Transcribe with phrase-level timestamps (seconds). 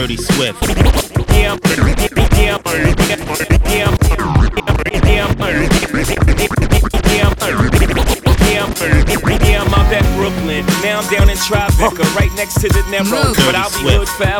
[0.00, 0.62] Dirty Swift.
[10.82, 13.34] Now I'm down in Tribeca, right next to the Narrow.
[13.44, 14.39] But I'll be hood forever.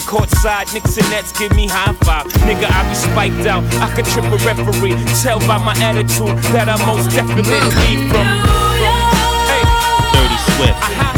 [0.00, 2.26] courtside, Knicks and Nets give me high five.
[2.46, 4.96] Nigga, I be spiked out, I could trip a referee.
[5.22, 8.26] Tell by my attitude that I most definitely be from.
[9.48, 9.64] Hey,
[10.12, 11.13] Dirty Swift.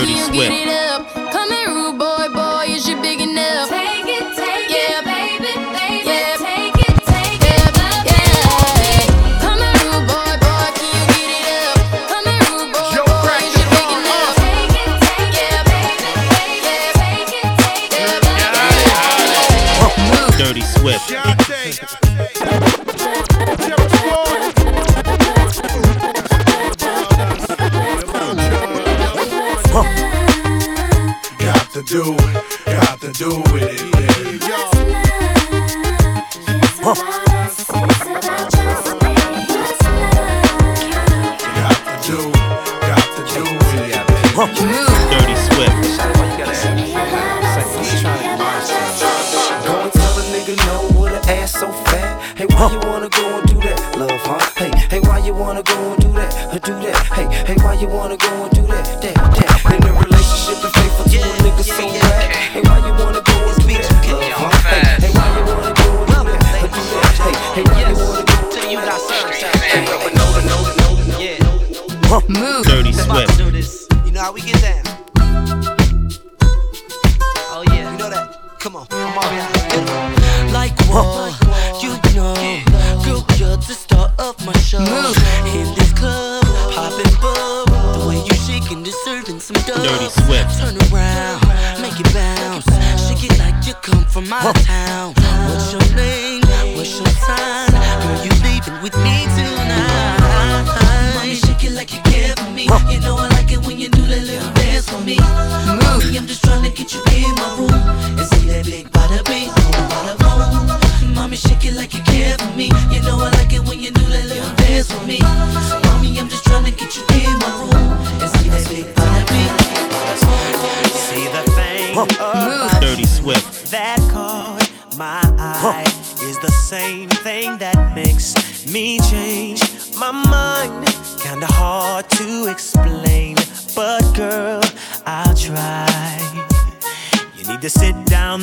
[0.00, 0.89] dirty swift.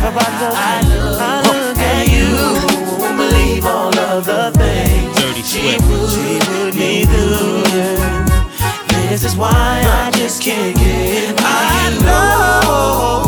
[0.00, 2.28] I look, I look at you.
[3.00, 5.90] Won't believe all of the things Dirty she Swift.
[5.90, 7.58] would, she would me do.
[9.08, 11.34] This is why I just can't get.
[11.40, 13.27] I know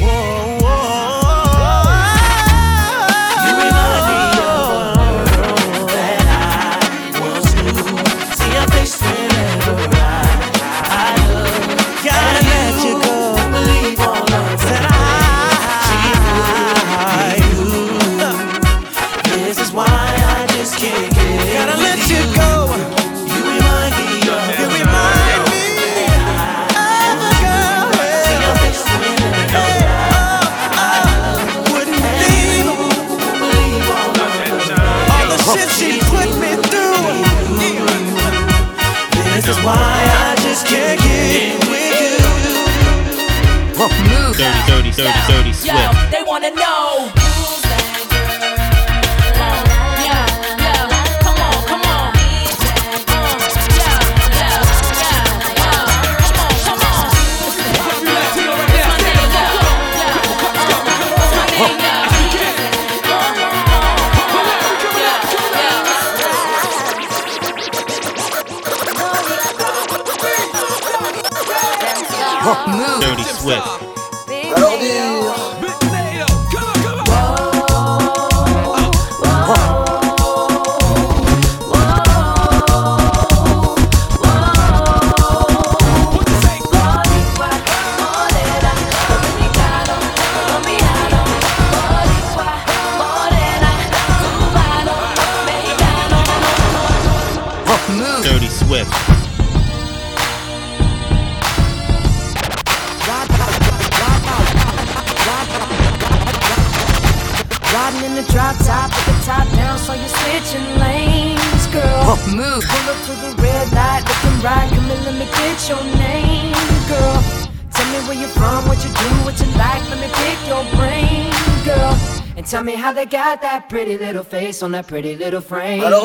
[123.61, 126.03] That pretty little face on that pretty little frame, girl.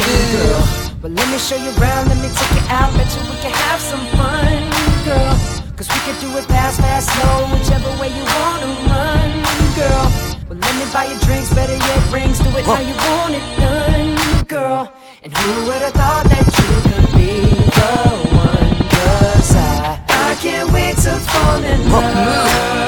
[1.01, 3.53] But let me show you around, let me take you out, bet you we can
[3.53, 4.61] have some fun,
[5.05, 5.33] girl.
[5.77, 9.29] Cause we could do it fast, fast, slow, whichever way you wanna run,
[9.73, 10.05] girl.
[10.49, 13.47] Well, let me buy you drinks, better yet rings, do it how you want it
[13.57, 14.93] done, girl.
[15.23, 17.33] And who would have thought that you could be
[17.79, 17.93] the
[18.37, 18.73] one?
[18.91, 22.86] Cause I, I can't wait to fall in love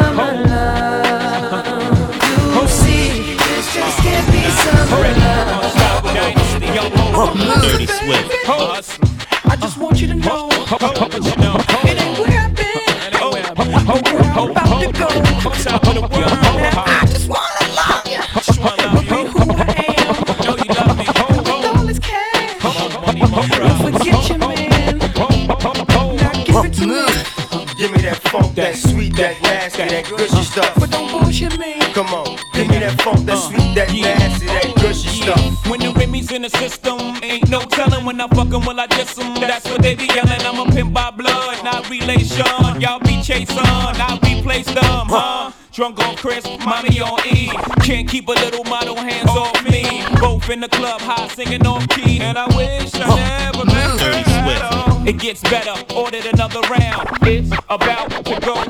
[0.00, 1.52] love.
[2.54, 4.42] You see, this just can't be
[5.20, 5.56] love.
[7.62, 8.30] Dirty Swift.
[9.48, 10.48] I just want you to know.
[10.50, 12.66] It ain't where I've been.
[13.32, 14.92] Where I'm about to
[16.10, 16.15] go.
[28.56, 30.74] That sweet, that nasty, that gushy uh, stuff.
[30.80, 31.78] But don't bullshit me.
[31.92, 35.68] Come on, give me that funk, that uh, sweet, that nasty, that gushy stuff.
[35.68, 38.86] When the Remy's in the system, ain't no telling when I fuck 'em, will I
[38.86, 39.34] diss 'em?
[39.34, 40.40] That's what they be yelling.
[40.42, 42.46] I'm a pimp by blood, not relation.
[42.80, 45.52] Y'all be chasing, I replace them, huh?
[45.72, 47.50] Drunk on Chris, mommy on E.
[47.84, 49.84] Can't keep a little model hands oh, off me.
[50.18, 52.20] Both in the club, high singing off key.
[52.20, 53.65] And I wish I never
[55.06, 57.08] It gets better, ordered another round.
[57.22, 58.65] It's about to go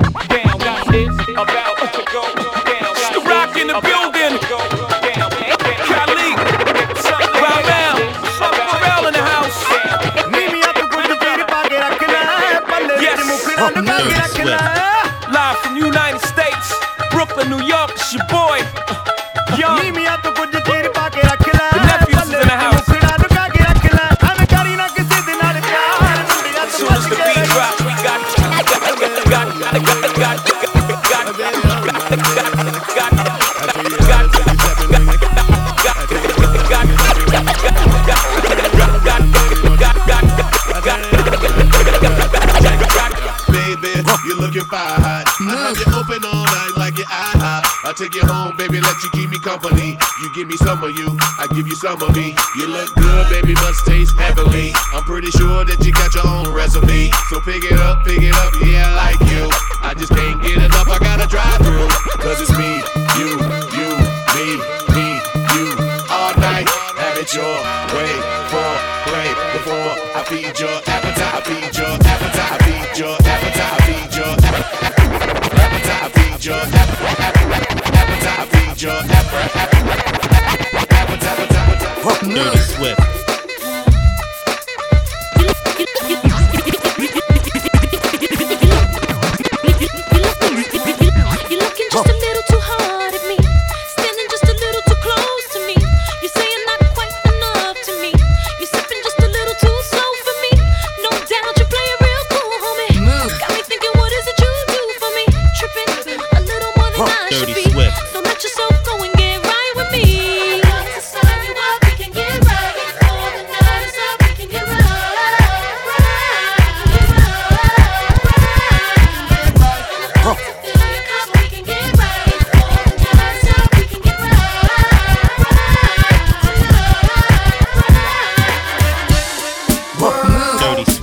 [50.37, 52.35] give me some of you, I give you some of me.
[52.57, 54.71] You look good, baby, must taste heavenly.
[54.93, 57.09] I'm pretty sure that you got your own recipe.
[57.33, 59.26] So pick it up, pick it up, yeah, like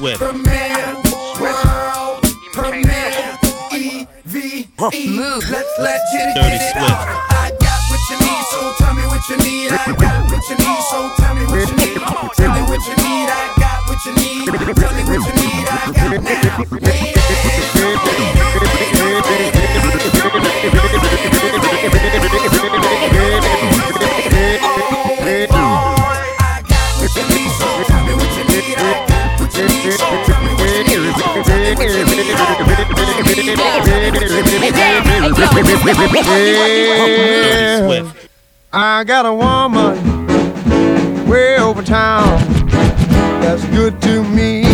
[0.04, 0.18] with.
[0.18, 1.00] Premier
[1.40, 2.20] World
[5.08, 5.48] Move.
[5.48, 6.92] Let's let Jitty Dirty get it Swift.
[7.32, 9.72] I got what you need, so tell me what you need.
[9.72, 11.96] I got what you need, so tell me what you need.
[12.36, 13.28] Tell me what you need.
[13.30, 14.44] I got what you need.
[14.76, 15.64] Tell me what you need.
[15.68, 16.92] I got now.
[16.92, 17.13] Yeah.
[38.72, 40.26] I got a woman
[41.28, 42.38] way over town
[43.40, 44.64] that's good to me.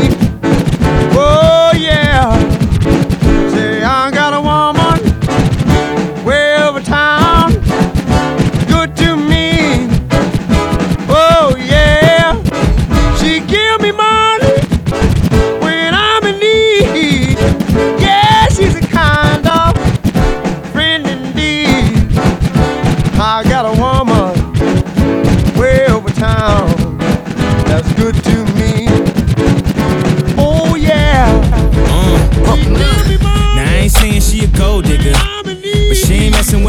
[1.12, 1.59] Whoa.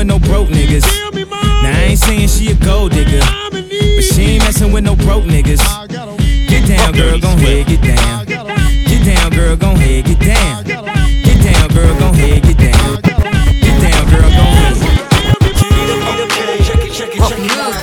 [0.01, 0.85] with no broke niggas.
[1.61, 5.25] Now I ain't saying she a gold digger, but she ain't messing with no broke
[5.25, 5.61] niggas.
[6.49, 8.25] Get down, girl, gon' head, get down.
[8.25, 10.63] Get down, girl, gon' head, get down.
[10.65, 13.01] Get down, girl, gon' head, get down.
[13.61, 14.71] Get down, girl, gon' head.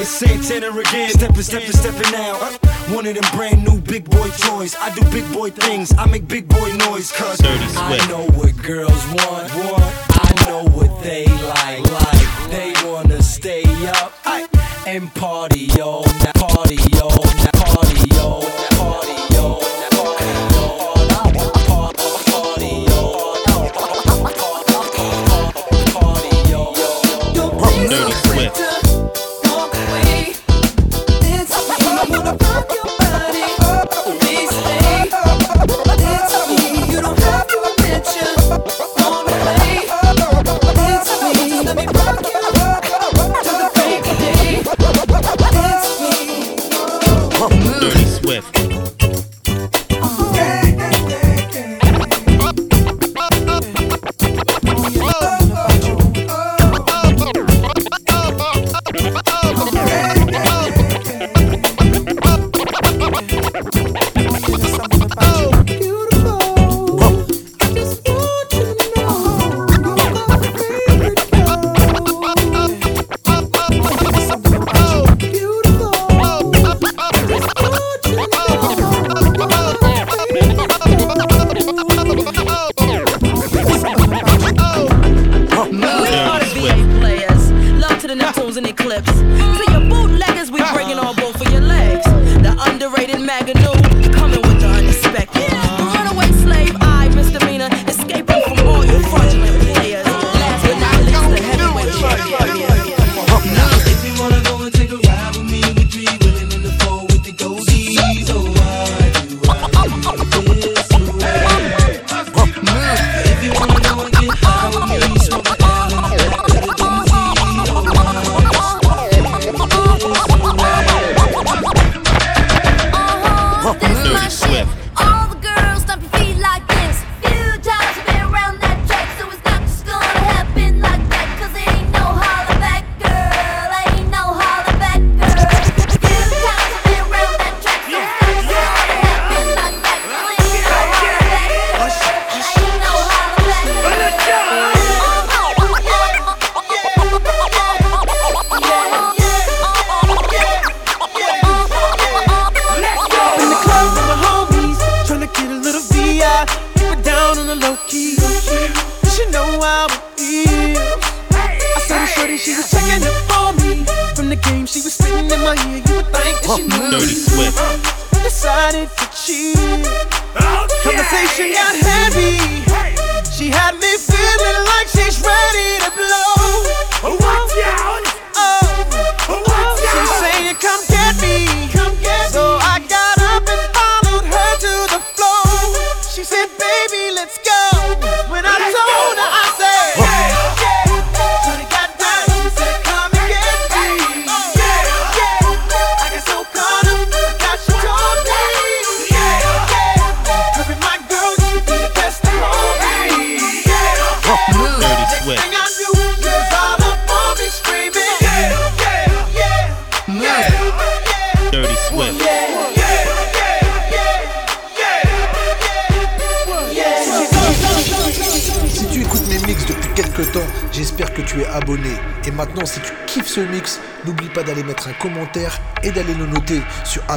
[0.01, 2.41] It's Santana again, Stepping, stepping, stepping out.
[2.91, 4.75] One of them brand new big boy toys.
[4.81, 9.07] I do big boy things, I make big boy noise, cuz I know what girls
[9.15, 9.38] want.
[15.07, 15.69] party.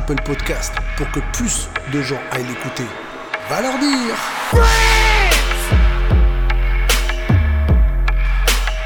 [0.01, 2.87] Apple Podcast pour que plus de gens aillent l'écouter.
[3.49, 4.15] Va leur dire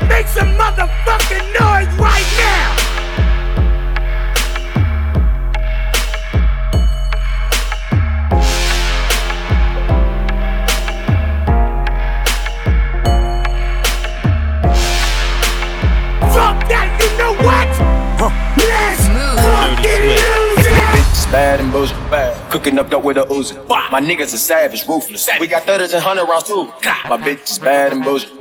[0.10, 2.85] Make some motherfucking noise right now!
[22.56, 23.54] Cooking up dope with a Uzi.
[23.68, 25.28] My niggas are savage, ruthless.
[25.42, 26.68] We got thudders and hundred rounds too.
[27.10, 28.32] My bitch is bad and bullshit.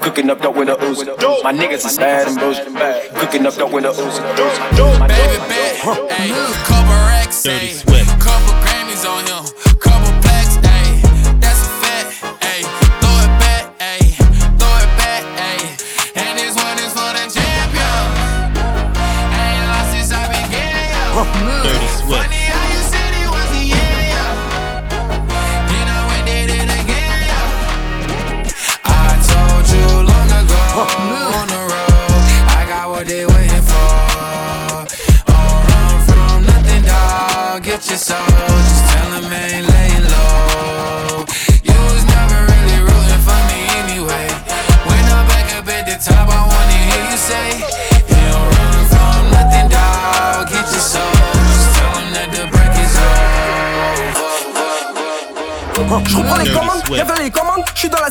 [0.00, 1.06] Cooking up dope with a Uzi.
[1.42, 2.68] My niggas is bad and bullshit.
[3.16, 4.20] Cooking up dope with a Uzi.
[5.00, 8.20] My Baby bet, ayy, couple racks, Dirty ayy, Swift.
[8.22, 8.53] couple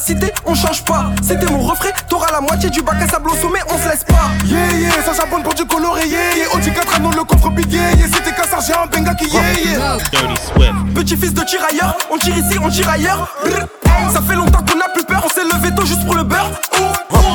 [0.03, 1.05] cité, on change pas.
[1.21, 4.03] C'était mon refrain, t'auras la moitié du bac à sable au sommet, on se laisse
[4.03, 4.29] pas.
[4.45, 6.55] Yeah, yeah, ça charbonne pour du coloré, yeah, yeah.
[6.55, 8.07] Audi 4 anneaux, le coffre big, yeah, yeah.
[8.13, 9.97] C'était qu'un sergent, un benga qui, yeah, yeah.
[10.11, 10.93] Dirty Swift.
[10.93, 13.27] Petit fils de tirailleur, on tire ici, on tire ailleurs.
[13.43, 13.67] Brr.
[14.11, 16.51] Ça fait longtemps qu'on a plus peur, on s'est levé tôt juste pour le beurre.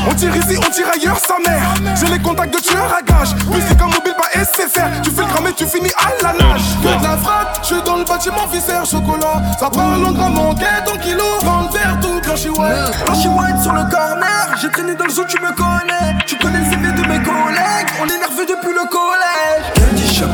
[0.09, 1.63] On tire ici, on tire ailleurs, sa mère.
[1.99, 3.35] J'ai les contacts de tueurs à gage.
[3.51, 5.01] Musique en mobile, pas SFR.
[5.03, 6.63] Tu fais le cramé, tu finis à la nage.
[6.83, 9.43] Que de la frappe, je suis dans le bâtiment, viscère, chocolat.
[9.59, 11.25] Ça parle en grammes, en kilo.
[11.45, 12.18] Dans le verre, tout
[12.59, 13.05] ouais.
[13.05, 16.17] Blanchi white sur le corner, j'ai traîné dans le zoo, tu me connais.
[16.27, 19.65] Tu connais le CV de mes collègues, on est nerveux depuis le collège.
[19.75, 20.27] Candy shop,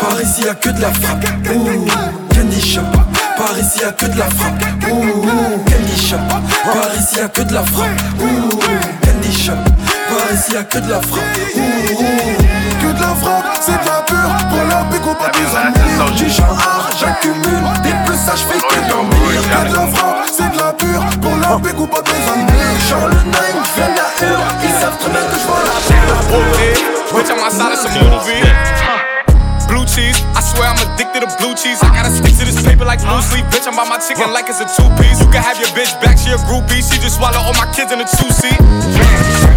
[0.00, 1.24] par ici y'a que de la frappe.
[2.34, 2.82] Candy shop,
[3.36, 4.60] par ici y'a que de la frappe.
[4.80, 6.18] Candy shop,
[6.64, 7.88] par ici y'a que de la frappe.
[9.04, 9.52] Candy shop,
[10.08, 11.22] par ici y'a que de la frappe.
[12.80, 14.16] Que de la frappe, c'est de la pure.
[14.50, 19.42] Pour la péco, pas des genre art, j'accumule des plus ça, j'fais que dormir.
[19.42, 20.65] Que de la frappe, c'est de la
[20.96, 21.20] pure.
[21.20, 22.52] Pour la péco, pas des amis.
[22.88, 23.40] Genre le 9,
[23.74, 25.76] j'viens de la hure, ils savent très bien que j'vois la
[27.16, 28.44] Bitch, I'm outside of some movie.
[29.68, 31.82] Blue cheese, I swear I'm addicted to blue cheese.
[31.82, 33.46] I gotta stick to this paper like blue sleep.
[33.50, 35.18] Bitch, I'm by my chicken like it's a two piece.
[35.18, 36.84] You can have your bitch back, she a groupie.
[36.84, 38.58] She just swallow all my kids in a two seat.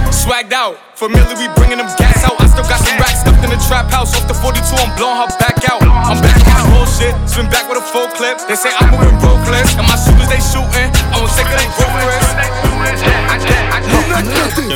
[0.09, 2.39] Swagged out, familiar, we bringing them gas out.
[2.41, 3.08] I still got some racks
[3.39, 4.15] stuffed in the trap house.
[4.15, 5.81] Off the 42, I'm blowing her back out.
[5.83, 7.13] I'm back on bullshit,
[7.51, 8.37] back with a full clip.
[8.47, 10.91] They say I'm moving and my shooters they shooting.
[10.99, 11.23] They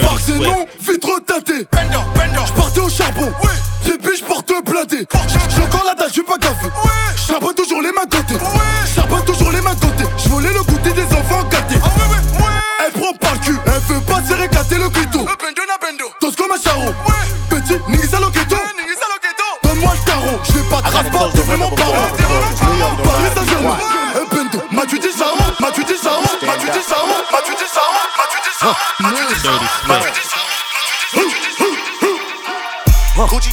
[0.02, 1.67] forcément, vitre teintée.
[2.45, 3.32] J'partais au charbon,
[3.86, 5.08] les biches porte blindées.
[5.49, 6.67] J'ai encore la dalle, j'suis pas gaffé.
[7.15, 8.36] J'charbonne toujours les mains côté.
[8.86, 10.04] J'charbonne toujours les mains côté.
[10.17, 11.80] J'volais le goûter des enfants gâtés.
[12.86, 15.26] Elle prend par le cul, elle veut pas se réclater le clito.
[16.19, 16.93] Tous comme un charron.
[17.49, 18.13] Petit, nigga
[20.93, 21.93] j'vais pas de t'es vraiment parent.
[23.03, 23.77] Paris Saint-Germain,
[24.15, 24.60] un bendo.
[24.71, 28.75] M'as-tu dit charron, m'as-tu dit charron, m'as-tu dit charron, m'as-tu dit charron, m'as-tu dit charron,
[28.99, 30.43] m'as-tu dit charron, m'as-tu dit charron.
[33.34, 33.49] Gucci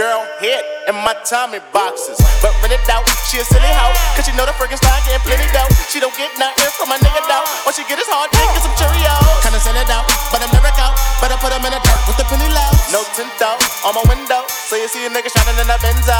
[0.00, 2.16] girl head in my Tommy boxes.
[2.40, 3.92] But rent it out, she a silly hoe.
[4.16, 5.68] Cause she know the friggin' style getting plenty dough.
[5.92, 7.44] She don't get nothing from my nigga though.
[7.68, 9.44] All she get is hard dick and some Cheerios.
[9.44, 10.96] Kinda send it out, but I'm never out.
[11.20, 12.72] Better put 'em in the dirt with the penny low.
[12.96, 14.48] No tint though, on my window.
[14.48, 16.16] So you see a nigga shining in the Benzo.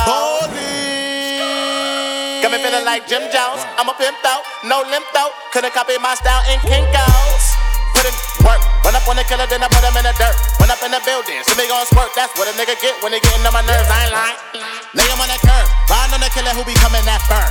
[2.44, 3.64] Got me feeling like Jim Jones.
[3.80, 5.32] I'm a pimp though, no limp though.
[5.56, 7.39] Couldn't copy my style in Kinkos.
[8.00, 8.16] Put in
[8.48, 8.64] work.
[8.80, 10.32] Run up on the killer, then I put him in the dirt.
[10.56, 12.08] Run up in the building, see me gon' squirt.
[12.16, 13.92] That's what a nigga get when they getting on my nerves.
[13.92, 14.40] I ain't lying.
[14.96, 15.68] Lay him on the curb.
[15.84, 17.44] Ride on the killer who be coming that fur.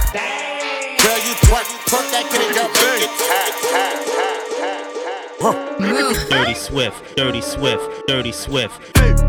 [1.05, 4.09] Girl, you twerk, twerk that kitty girl, make it turn, turn,
[6.33, 7.15] Dirty Swift.
[7.15, 8.07] Dirty Swift.
[8.07, 9.28] Dirty Swift.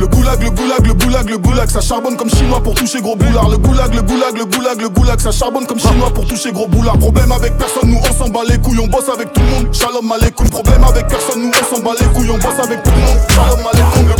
[0.00, 3.16] Le goulag, le goulag, le goulag, le goulag, ça charbonne comme chinois pour toucher gros
[3.16, 3.50] boulard.
[3.50, 6.66] Le goulag, le goulag, le goulag, le goulag, ça charbonne comme chinois pour toucher gros
[6.66, 6.96] boulard.
[6.98, 9.74] Problème avec personne, nous on s'en bat les couilles, on bosse avec tout le monde.
[9.74, 10.48] Shalom alaikum.
[10.48, 13.18] Problème avec personne, nous on s'en bat les couilles, on bosse avec tout le monde.
[13.28, 14.14] Shalom alaikum, le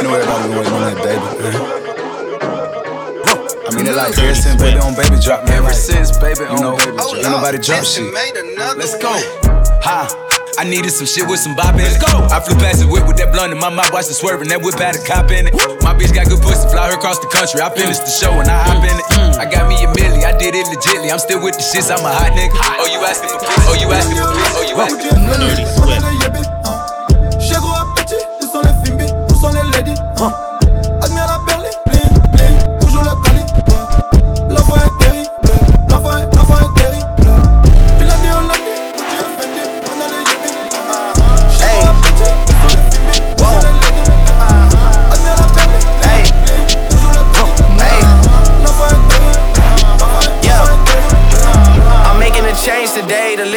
[0.00, 0.14] You
[1.02, 1.18] baby.
[3.66, 5.48] I mean, a like ever baby on baby drop.
[5.50, 7.84] Ever since baby on know, baby drop.
[7.84, 8.78] Ain't.
[8.78, 10.39] Let's go.
[10.58, 11.94] I needed some shit with some bop in it.
[11.94, 12.26] Let's go.
[12.26, 14.48] I flew past the whip with that blunt in my mouth, watched it swerving.
[14.48, 15.54] That whip had a cop in it.
[15.82, 17.60] My bitch got good pussy, fly her across the country.
[17.60, 19.06] I finished the show and I hop in it.
[19.38, 21.10] I got me a milli, I did it legitly.
[21.12, 22.52] I'm still with the shits, I'm a hot nigga.
[22.54, 23.40] Oh, you asking for?
[23.68, 24.30] Oh, you asking for?
[24.30, 26.29] Oh, you asking for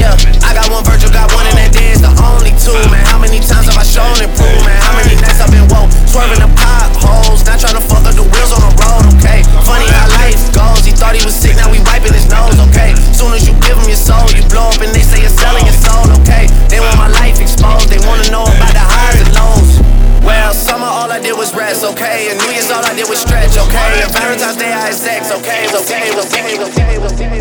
[0.00, 0.16] Yeah,
[0.48, 2.72] I got one Virgil, got one, and that day the only two.
[2.88, 4.64] Man, how many times have I shown and proved?
[4.64, 8.16] Man, how many nights I've been woke, swerving the potholes, not trying to fuck up
[8.16, 9.04] the wheels on the road.
[9.20, 10.88] Okay, funny how life goes.
[10.88, 12.56] He thought he was sick, now we wiping his nose.
[12.72, 15.36] Okay, soon as you give him your soul, you blow up and they say you're
[15.36, 16.08] selling your soul.
[16.24, 19.89] Okay, they want my life exposed, they wanna know about the highs and lows.
[20.22, 22.30] Well, summer all I did was rest, okay?
[22.30, 24.02] And New Year's all I did was stretch, okay?
[24.02, 25.66] And Valentine's Day I had sex, okay?
[25.68, 27.40] Okay, okay, okay, okay, okay.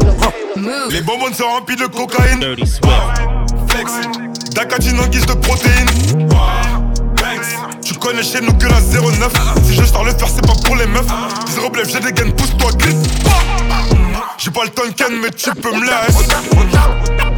[0.90, 2.40] Les bonbons sont remplis de cocaïne.
[2.40, 2.92] Dirty Swift.
[3.70, 3.92] Flex.
[4.54, 5.90] Dacatine en guise de protéines.
[7.82, 9.32] Tu connais chez nous que la 09.
[9.66, 11.06] Si je sors le faire, c'est pas pour les meufs.
[11.54, 12.96] Zéro blef, j'ai des gains, pousse-toi, glisse.
[14.38, 16.28] J'ai pas le Tonken, mais tu peux me laisser.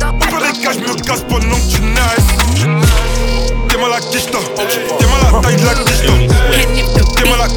[0.03, 3.00] Au pire des cas, je me casse pendant que tu naisses.
[3.81, 4.37] Démon la kista,
[4.99, 7.47] démon la taille de la la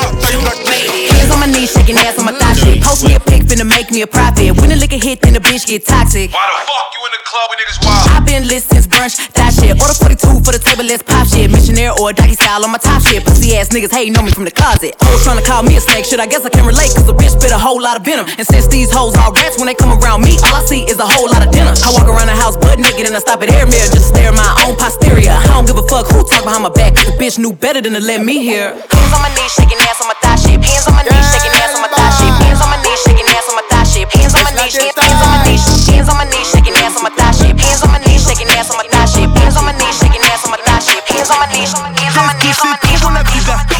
[0.00, 2.80] la taille de la Hands on my knees, shaking ass on my thigh shit.
[2.80, 4.56] Post me a pic, finna make me a profit.
[4.56, 6.32] When the liquor hit, then the bitch get toxic.
[6.32, 8.08] Why the fuck you in the club when niggas wild?
[8.16, 9.76] I've been lit since brunch, that shit.
[9.76, 11.52] Order 42 for the table, let's pop shit.
[11.52, 13.20] Missionaire or doggy style on my top shit.
[13.28, 14.96] Pussy ass niggas hating on me from the closet.
[15.04, 16.16] Hoes trying to call me a snake, shit.
[16.16, 18.24] I guess I can relate, cause a bitch spit a whole lot of venom.
[18.40, 20.96] And since these hoes all rats, when they come around me, all I see is
[20.96, 21.76] a whole lot of dinner.
[21.84, 24.16] I walk around the house butt naked and I stop at hair mirror just to
[24.16, 25.36] stare at my own posterior.
[25.36, 27.84] I don't give a fuck who talk behind my back, cause the bitch knew better
[27.84, 28.72] than to let me hear.
[28.72, 30.56] Hands on my knees, shaking ass on my thigh shit.
[30.56, 32.32] Hands on my knees, shaking ass on my thigh shit.
[32.46, 34.06] Hands on my knees, shaking ass on my thigh shit.
[34.14, 37.02] Hands on my knees, hands on my knees, hands on my knees, shaking ass on
[37.02, 37.58] my thigh shit.
[37.58, 39.30] Hands on my knees, shaking ass on my thigh shit.
[39.34, 41.02] Hands on my knees, shaking ass on my thigh shit.
[41.10, 43.74] Hands on my knees, hands on my knees, on my knees, on my knees.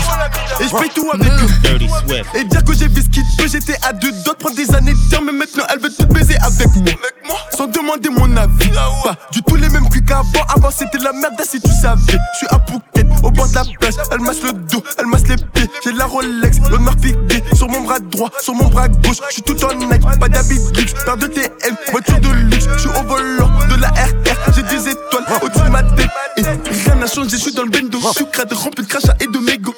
[0.61, 1.55] Et je paye tout avec eux.
[2.35, 5.19] Et dire que j'ai vu ce qu'il peut J'étais à deux prendre des années de
[5.19, 6.95] Mais maintenant elle veut tout baiser avec moi
[7.57, 8.71] Sans demander mon avis
[9.03, 9.43] Pas du
[10.15, 12.01] qu'avant Avant c'était la merde si tu savais.
[12.33, 13.95] Je suis à Phuket au bord de la plage.
[14.11, 15.71] Elle masse le dos, elle masse les pieds.
[15.85, 19.19] J'ai la Rolex, l'honneur piqué Sur mon bras droit, sur mon bras gauche.
[19.29, 20.95] Je suis tout en Nike, pas d'habit de luxe.
[21.05, 22.67] Paire de TM, voiture de luxe.
[22.75, 26.11] Je suis au volant de la RR J'ai des étoiles au-dessus de ma tête.
[26.37, 27.99] Et rien n'a changé, je suis dans le bendo.
[28.01, 29.75] Je suis crade, rempli de crachat et de mégots.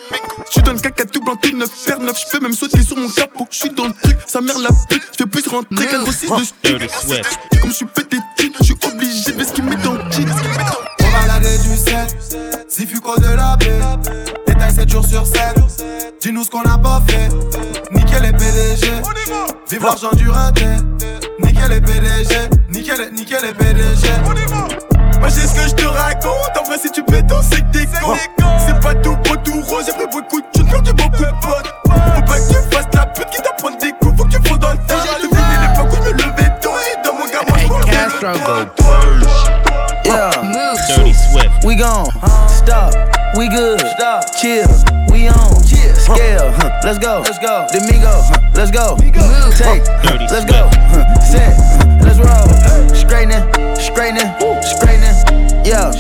[0.55, 2.17] Je le caca tout blanc, tout neuf, faire neuf.
[2.27, 3.47] Je peux même sauter sur mon capot.
[3.51, 6.13] Je suis dans le truc, ça mère la pute Je fais plus rentrer qu'un gros
[6.13, 7.39] 6 de Swift.
[7.61, 8.23] Comme je suis pété de
[8.61, 8.76] je suis
[12.77, 13.81] 7, Zifuco de la baie.
[14.47, 15.39] Détail 7 jours sur 7.
[16.21, 17.29] Dis-nous ce qu'on a pas fait.
[17.93, 18.91] Nickel les PDG.
[19.71, 20.67] Vive l'argent du raté.
[21.43, 22.35] Nickel les PDG.
[22.71, 24.09] Nickel, les- nickel les PDG.
[25.21, 27.87] Moi j'ai ce que je te raconte En vrai si tu pétons c'est que t'es
[27.87, 28.15] con
[28.67, 31.73] C'est pas tout beau tout rose J'ai pris beaucoup de thunes, perdu beaucoup de potes
[31.85, 34.59] Faut pas que tu fasses la pute qui t'apprend des coups Faut que tu fondes
[34.59, 37.59] dans le tas J'ai deviné l'époque où je me levais tôt Et dans mon gamin
[37.59, 37.65] je.
[40.87, 41.65] Dirty Swift.
[41.65, 42.07] We gone.
[43.37, 43.79] We good.
[43.81, 44.25] Stop.
[44.41, 44.67] Chill.
[45.11, 45.63] We on.
[45.63, 46.53] Scale.
[46.53, 46.81] Huh.
[46.83, 47.21] Let's go.
[47.21, 47.67] Let's go.
[47.71, 48.09] Domingo.
[48.09, 48.41] Huh.
[48.55, 48.97] Let's go.
[48.97, 49.87] Take.
[49.87, 50.27] Huh.
[50.31, 50.71] Let's go.
[50.73, 51.21] Huh.
[51.21, 51.53] Set.
[52.03, 52.95] Let's roll.
[52.95, 53.45] Straightening.
[53.77, 54.33] Straightening.
[54.63, 55.67] Straightening.
[55.67, 55.91] Yeah.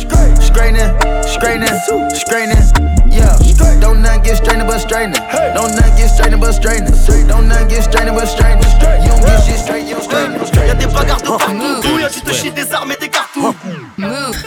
[0.40, 1.05] Straightening.
[1.36, 1.68] Straightening.
[2.14, 3.12] Straightening.
[3.12, 3.36] Yeah.
[3.80, 5.20] Don't not get straightening but straightening.
[5.54, 6.94] Don't not get straightening but straightening.
[7.28, 8.64] Don't not get straightening but straightening.
[9.02, 9.86] You don't get shit straight.
[9.86, 10.66] You don't straighten.
[10.66, 13.54] Y'a des bagarres de partout Bouillon, tu te chies des armes et des cartouches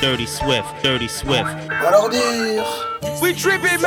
[0.02, 0.66] Dirty Swift.
[0.84, 1.46] Dirty Swift.
[1.86, 2.64] Alors dire.
[3.22, 3.80] We tripping,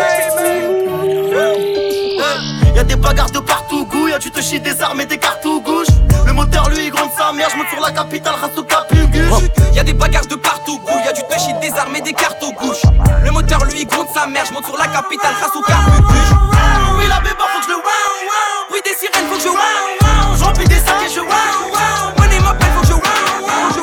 [2.75, 5.92] Y'a des bagarres de partout, gouille, tu te chies des armes et des cartouches.
[6.33, 9.51] Le moteur lui il gronde sa mère, je monte sur la capitale, race au capugus.
[9.75, 12.81] Y'a des bagarres de partout, y'a du touchy, des armes et des cartes aux gauche.
[13.23, 15.59] Le moteur lui gronde sa mère, je monte sur la capitale, grâce au.
[15.59, 18.65] Oui, la béba, faut que je le wow, wow.
[18.73, 19.57] Oui, des sirènes, faut que je wow,
[20.01, 20.37] wow.
[20.39, 22.19] Je remplis des sacs et je wow, wow.
[22.19, 23.01] Money m'appelle, faut que je wow,
[23.43, 23.69] wow.
[23.75, 23.81] Je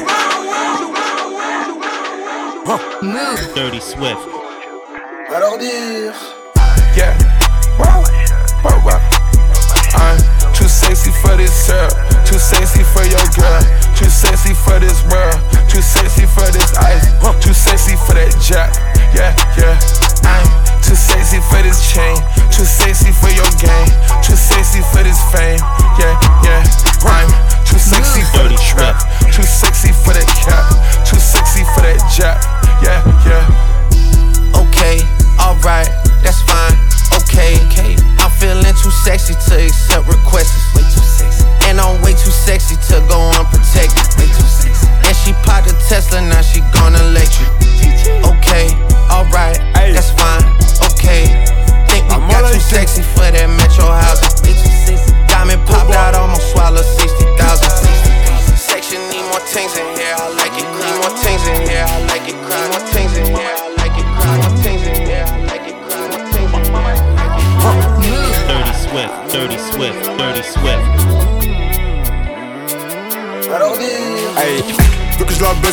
[2.68, 4.28] wow, Dirty Swift.
[5.36, 6.16] Alors dire.
[6.98, 7.14] Yeah.
[7.78, 8.04] Wow.
[8.64, 9.00] Wow, wow.
[10.54, 10.96] Two, seven.
[10.96, 13.62] sexy for this girl, too sexy for your girl,
[13.98, 17.10] too sexy for this world, too sexy for this ice,
[17.44, 18.89] too sexy for that jack.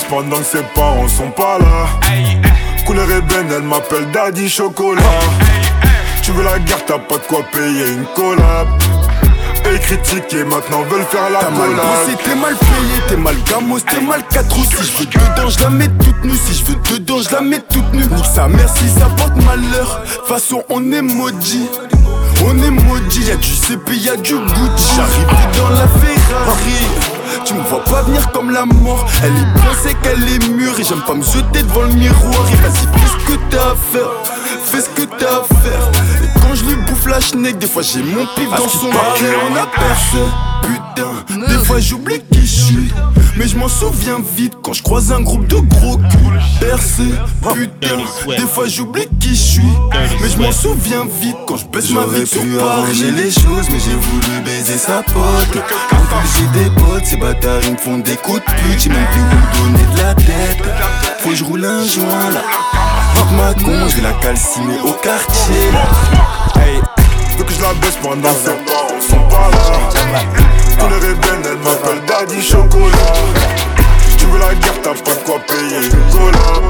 [0.04, 1.86] Pendant que ses parents sont pas là.
[2.86, 5.02] Couleur ébène, elle m'appelle Daddy Chocolat.
[6.22, 8.68] Tu veux la guerre, t'as pas de quoi payer une collab.
[9.72, 11.84] Et critiquer, maintenant veulent faire la T'as mal collab.
[12.04, 15.60] bossé, t'es mal payé, t'es mal gamos, t'es mal 4 Si je veux dedans, je
[15.60, 16.36] la mets toute nue.
[16.36, 18.06] Si je veux dedans, je la mets toute nue.
[18.06, 20.02] Nique sa mère si ça porte malheur.
[20.28, 21.68] Façon, on est maudit.
[22.44, 24.94] On est maudit, y'a du CP, y'a du Gucci.
[24.96, 27.15] J'arrive dans la Ferrari.
[27.44, 29.06] Tu me vois pas venir comme la mort.
[29.22, 30.78] Elle est bien, c'est qu'elle est mûre.
[30.78, 32.46] Et j'aime pas me jeter devant le miroir.
[32.52, 34.10] Et vas-y, fais ce que t'as à faire.
[34.64, 35.90] Fais ce que t'as à faire.
[36.22, 39.24] Et quand je lui bouffe la schneck, des fois j'ai mon pif dans son cul.
[39.50, 40.18] On a percé.
[40.66, 42.92] Putain, des fois j'oublie qui je suis.
[43.36, 46.40] Mais je m'en souviens vite quand je croise un groupe de gros culs.
[46.58, 47.04] Percé,
[47.42, 47.96] putain,
[48.28, 49.72] des fois j'oublie qui je suis.
[50.20, 53.78] Mais je m'en souviens vite quand je baisse ma vie sur arranger les choses, mais
[53.78, 55.62] j'ai voulu baiser sa pote.
[55.90, 58.80] Quand j'ai des potes, ces bâtards ils me font des coups de pute.
[58.80, 60.62] J'ai même plus où donner de la tête.
[61.20, 62.42] Faut que je roule un joint là.
[63.14, 65.70] Fuck ma con, je vais la calciner au quartier.
[66.56, 66.80] Hey,
[67.36, 70.55] veux que je la baisse pendant que ses parents sont pas là.
[70.86, 73.14] Couleur ébène, elle m'appelle Daddy Chocolat.
[74.16, 76.64] Tu veux la guerre, t'as pas de quoi payer une collab.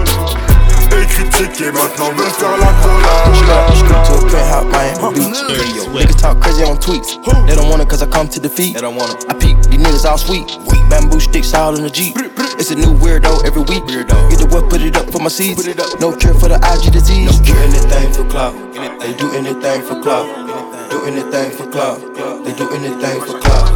[1.59, 3.35] Et maintenant veulent faire la collab.
[3.75, 5.41] Straight to a penthouse, Miami Beach.
[5.93, 7.19] Niggas talk crazy on tweets.
[7.47, 8.75] They don't want it cause I come to defeat.
[8.75, 9.25] They don't want it.
[9.29, 10.47] I peep, these niggas all sweet.
[10.89, 12.17] Bamboo sticks all in the Jeep.
[12.59, 13.87] It's a new weirdo every week.
[13.87, 15.67] Get the what, put it up for my seeds.
[16.01, 17.39] No cure for the IG disease.
[17.41, 18.55] Do anything for clout.
[19.01, 20.46] They do anything for clout.
[20.90, 21.99] Do anything for clout.
[22.44, 23.66] They do anything for clout.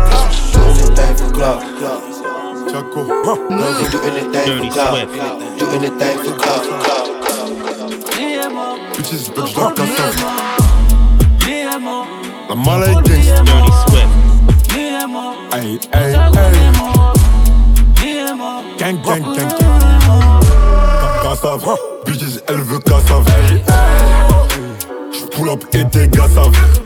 [0.52, 1.60] Do anything for clout.
[2.66, 4.94] They do anything for clout.
[5.58, 6.64] Do anything for clout.
[8.96, 9.88] Bitches, veux que je la casse.
[12.48, 14.08] La maladie Dirty Swift.
[18.78, 19.70] Gang, gang, gang, gang.
[22.06, 23.26] Bitches, elle veut cassave.
[25.12, 26.79] J'pull up et tes gars savent.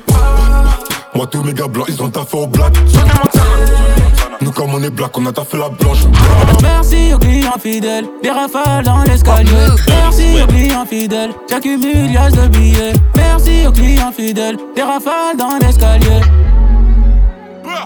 [1.35, 2.73] Tous mes gars blancs, ils ont taffé au black.
[4.41, 6.05] Nous, comme on est black, on a taffé la blanche.
[6.63, 9.51] Merci aux clients fidèles, des rafales dans l'escalier.
[9.89, 12.93] Merci aux clients fidèles, j'accumule liasses de billets.
[13.17, 16.21] Merci aux clients fidèles, des rafales dans l'escalier.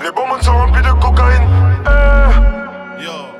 [0.03, 1.49] Les bonbons sont remplis de cocaïne.
[1.87, 2.58] Eh.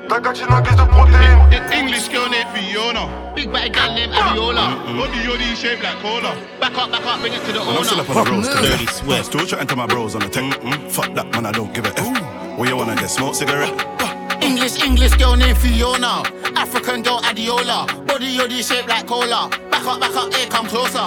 [0.09, 1.39] Ta gatine en guise de protéines.
[1.71, 3.07] English girl named Fiona.
[3.35, 4.75] Big bad gal named Aviola.
[4.97, 5.31] Body mm-hmm.
[5.31, 6.35] yoddy shaped like cola.
[6.59, 8.49] Back up, back up, bring it to the Man, I'm still up on the bros.
[8.49, 10.45] Dirty Still chatting to my bros on the tech.
[10.45, 10.89] Mm-hmm.
[10.89, 12.59] Fuck that, man, I don't give a F.
[12.59, 13.11] What you wanna get?
[13.11, 14.18] Smoke cigarette?
[14.49, 16.23] English, English girl named Fiona.
[16.57, 17.85] African girl Adiola.
[18.07, 19.51] Body yoddy shaped like cola.
[19.71, 21.05] Back up, back up, here, come closer.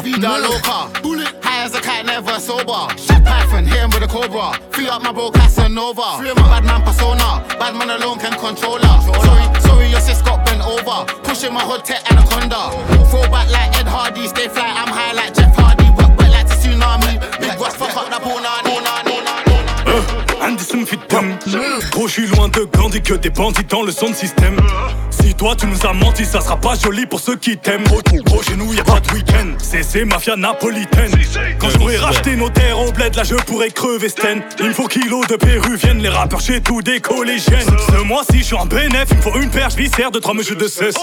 [0.00, 0.94] Vida loca.
[1.42, 2.86] High as a cat, never sober.
[2.96, 4.54] Shit python, hit him with a cobra.
[4.70, 6.18] Free up my bro Casanova.
[6.18, 7.42] Free my bad man persona.
[7.58, 8.96] Bad man alone can control her.
[9.26, 11.04] Sorry, sorry, your sis got bent over.
[11.24, 12.70] Pushing my hood tech anaconda.
[13.10, 14.28] Throw back like Ed Hardy.
[14.28, 15.90] Stay fly, I'm high like Jeff Hardy.
[15.98, 17.18] But, but like a tsunami.
[17.40, 18.24] Big Ross, fuck up that
[20.50, 20.98] me fit.
[21.90, 24.56] Gros, je suis loin de Gandhi que des bandits dans le son de système.
[25.10, 27.84] Si toi tu nous as menti, ça sera pas joli pour ceux qui t'aiment.
[28.24, 29.54] Gros, chez nous y a pas de week-end.
[29.58, 31.12] C'est c'est mafia napolitaine.
[31.58, 34.42] Quand je pourrais racheter nos terres au bled, là je pourrais crever Sten.
[34.60, 37.66] Il me faut kilos de péruviennes, les rappeurs chez tout des collégiennes.
[37.90, 40.56] Ce mois-ci, je suis en bénéf, il me faut une perche viscère de trois mesures
[40.56, 40.94] de cesse.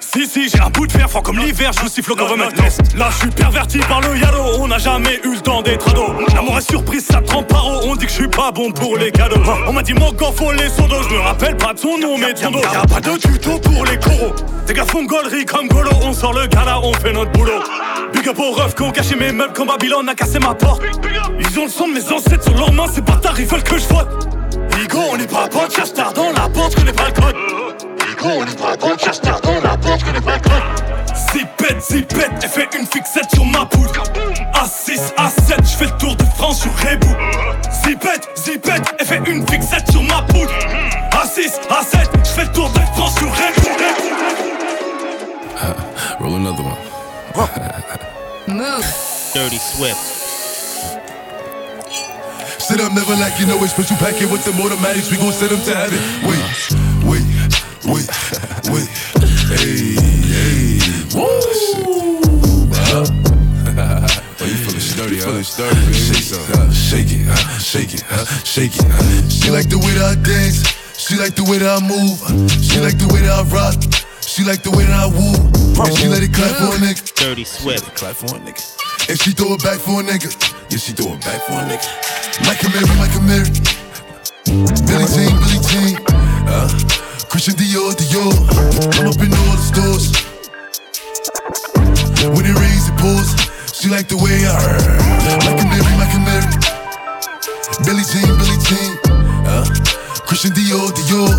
[0.00, 2.80] Si, si, j'ai un bout de fer fort comme l'hiver, je vous siffle government nest.
[2.96, 6.14] Là, je suis perverti par le yalo, on n'a jamais eu le temps d'être ado.
[6.34, 8.89] L'amour est surprise, ça trempe par eau, on dit que je suis pas bon pour
[8.96, 9.40] les cadeaux.
[9.66, 12.18] On m'a dit mon corps faut les sodos, je me rappelle pas de son nom,
[12.18, 12.60] mais de son dos.
[12.72, 14.34] Y'a pas de tuto pour les coraux.
[14.66, 17.62] Tes gars font gaulerie comme Golo, on sort le gala, on fait notre boulot.
[18.12, 20.82] Big up aux refs qui ont caché mes meubles quand Babylone a cassé ma porte.
[21.38, 23.78] Ils ont le sang de mes ancêtres sur leurs mains, c'est bâtards, ils veulent que
[23.78, 24.28] je vote.
[24.78, 27.59] Ligo, on n'est pas potes, cherche tard dans la porte, je connais pas le code.
[28.20, 28.44] Ligo,
[28.82, 30.62] on cherche dans la je connais pas le code.
[31.32, 33.88] Zipette, zipette, elle fait une fixette sur ma poule.
[34.54, 37.14] A6, A7, je fais le tour de France sur Rebou.
[37.84, 40.48] Zipette, zipette, elle fait une fixette sur ma poule.
[41.12, 43.68] A6, A7, je fais le tour de France sur Rebou.
[46.20, 46.76] Roll another one.
[48.48, 48.84] Move.
[49.32, 49.96] Dirty Swift.
[52.58, 53.68] Sit up, never like you know it.
[53.68, 55.10] Special packet with the automatics.
[55.10, 55.98] We gon' send them to heaven.
[56.28, 56.89] Wait,
[57.92, 58.08] wait,
[58.70, 58.88] wait, wait.
[59.58, 59.98] Hey,
[60.30, 60.78] hey.
[61.14, 61.26] Woo!
[64.42, 65.92] Oh, you feeling sturdy, you feeling sturdy, baby.
[65.92, 68.84] Shake, uh, shake it, uh, shake it, uh, shake it.
[68.88, 69.28] uh.
[69.28, 70.64] She like the way that I dance.
[70.96, 72.16] She like the way that I move.
[72.64, 73.76] She like the way that I rock.
[74.24, 75.36] She like the way that I woo.
[75.84, 77.04] And she let it clap for a nigga.
[77.20, 77.84] Dirty Swift.
[77.96, 78.64] Clap for a nigga.
[79.10, 80.32] And she throw it back for a nigga.
[80.72, 81.88] Yeah, she throw it back for a nigga.
[82.48, 83.50] Michael Mary, Michael Mary.
[84.88, 85.94] Billy Jean, Billy Jean.
[86.48, 86.64] Uh,
[87.30, 88.34] Christian Dior, Dior.
[88.98, 90.10] I'm up in all the stores.
[92.26, 93.30] When it rains, it pours.
[93.70, 94.58] She like the way I
[95.46, 96.50] Michael Mary, Michael Mary.
[97.86, 98.98] Billy Jean, Billy Jean.
[99.46, 99.62] Uh,
[100.26, 101.30] Christian Dior, Dior.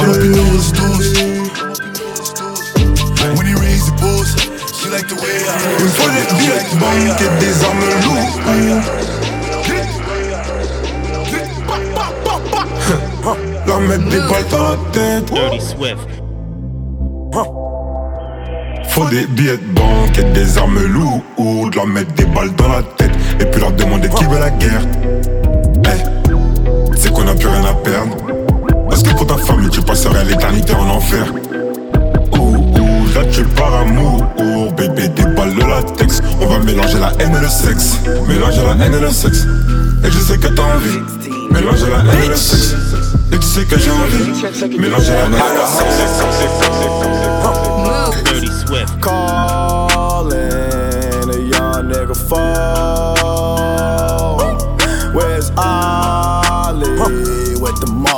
[0.00, 1.12] I'm up in all the stores.
[3.36, 4.32] When it rains, it pours.
[4.80, 5.52] She like the way I
[5.84, 7.84] Il faut des billets banque et des armes
[13.36, 13.55] lourdes.
[13.80, 15.32] Mettre des balles dans la tête.
[15.32, 16.08] Dirty Swift.
[18.88, 21.74] Faut des billets de banque et des armes lourdes.
[21.74, 23.12] Leur mettre des balles dans la tête.
[23.38, 24.82] Et puis leur demander qui veut la guerre.
[25.84, 28.16] Eh, c'est qu'on a plus rien à perdre.
[28.88, 31.26] Parce que pour ta famille, tu passerais l'éternité en enfer.
[33.14, 34.26] Là tu par amour.
[34.38, 36.20] Ouh, bébé, des balles de latex.
[36.40, 37.98] On va mélanger la haine et le sexe.
[38.28, 39.46] Mélanger la haine et le sexe.
[40.04, 41.00] Et je sais que t'as envie.
[41.50, 42.74] Mélanger la haine et le sexe.
[43.32, 44.78] Et tu sais que j'ai envie.
[44.78, 46.22] Mélanger la haine et le sexe.
[48.24, 49.00] Dirty Swift.
[49.00, 50.36] Calling
[51.30, 52.44] a young nigga phone.
[55.14, 56.98] Where's Ollie
[57.58, 58.15] with the motherfucking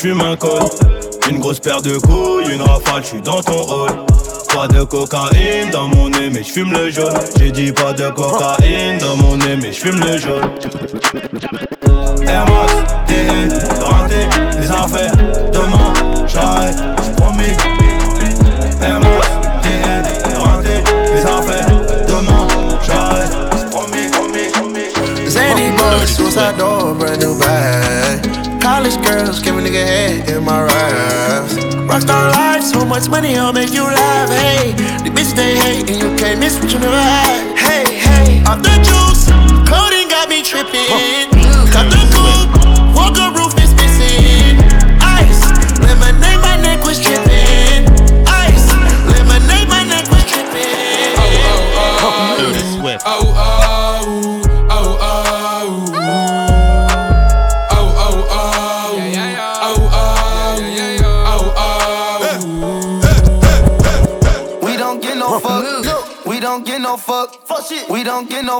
[0.00, 0.62] j'fume un col.
[1.30, 3.90] Une grosse paire de couilles, une rafale, j'suis dans ton rôle.
[4.54, 7.12] Pas de cocaïne dans mon nez, mais j'fume le jaune.
[7.38, 10.50] J'ai dit pas de cocaïne dans mon nez, mais j'fume le jaune.
[12.26, 12.72] Air Max,
[13.06, 13.48] TN,
[14.58, 15.12] les affaires.
[15.52, 15.92] Demain,
[16.26, 17.54] j'arrête, j'promis.
[18.82, 19.28] Air Max,
[19.62, 20.02] TN,
[21.14, 21.68] les affaires.
[22.08, 22.48] Demain,
[22.86, 23.32] j'arrête,
[23.68, 25.28] j'promis, promis, promis.
[25.28, 26.56] Zany bucks, suicide
[32.90, 34.28] much money, I'll make you laugh.
[34.28, 34.72] Hey,
[35.04, 37.56] the bitch they hate, and you can't miss what you never had.
[37.56, 39.09] Hey, hey, off the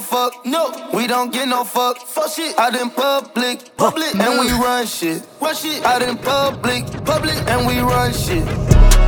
[0.00, 0.46] no fuck.
[0.46, 0.90] No.
[0.94, 1.98] We don't get no fuck.
[2.30, 2.56] Shit.
[2.58, 3.76] Out in public.
[3.76, 4.14] Public.
[4.14, 5.22] And we run shit.
[5.40, 5.84] Run shit.
[5.84, 6.84] Out in public.
[7.04, 7.34] Public.
[7.48, 8.44] And we run shit.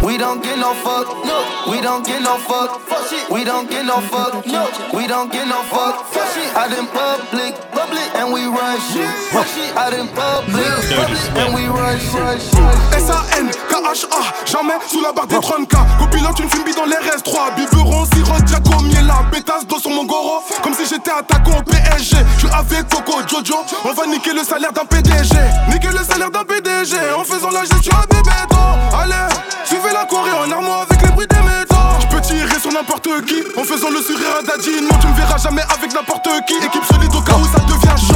[0.03, 1.07] We don't get no fuck.
[1.25, 1.70] No.
[1.70, 2.81] We don't get no fuck.
[2.81, 3.31] Fuck shit.
[3.31, 4.45] We don't get no fuck.
[4.47, 4.66] No.
[4.93, 6.05] We don't get no fuck.
[6.07, 6.51] Fuck shit.
[6.57, 7.55] Out in public.
[7.70, 8.11] Public.
[8.16, 9.07] And we run shit.
[9.31, 9.70] Fuck shit.
[9.77, 10.66] Out in public.
[10.91, 11.23] Public.
[11.39, 12.43] And we run shit.
[12.99, 15.77] S-A-N-K-H-A, jamais sous la barre des 30K.
[15.99, 17.55] Copilote une fumée dans les RS3.
[17.57, 20.43] Biberon, sirop, Giacomo, la pétasse dos sur mon goro.
[20.62, 22.16] Comme si j'étais attaquant au PSG.
[22.35, 23.56] Je suis avec Coco, Jojo.
[23.84, 25.34] On va niquer le salaire d'un PDG.
[25.68, 28.98] Niquer le salaire d'un PDG en faisant la gestion à bébéton.
[28.98, 29.34] Allez,
[29.64, 30.86] suivez la Corée en armoire
[32.62, 34.80] sur n'importe qui en faisant le sourire à Daddy.
[34.82, 36.54] Non, tu me verras jamais avec n'importe qui.
[36.64, 38.14] Équipe solide au cas où ça devient chaud.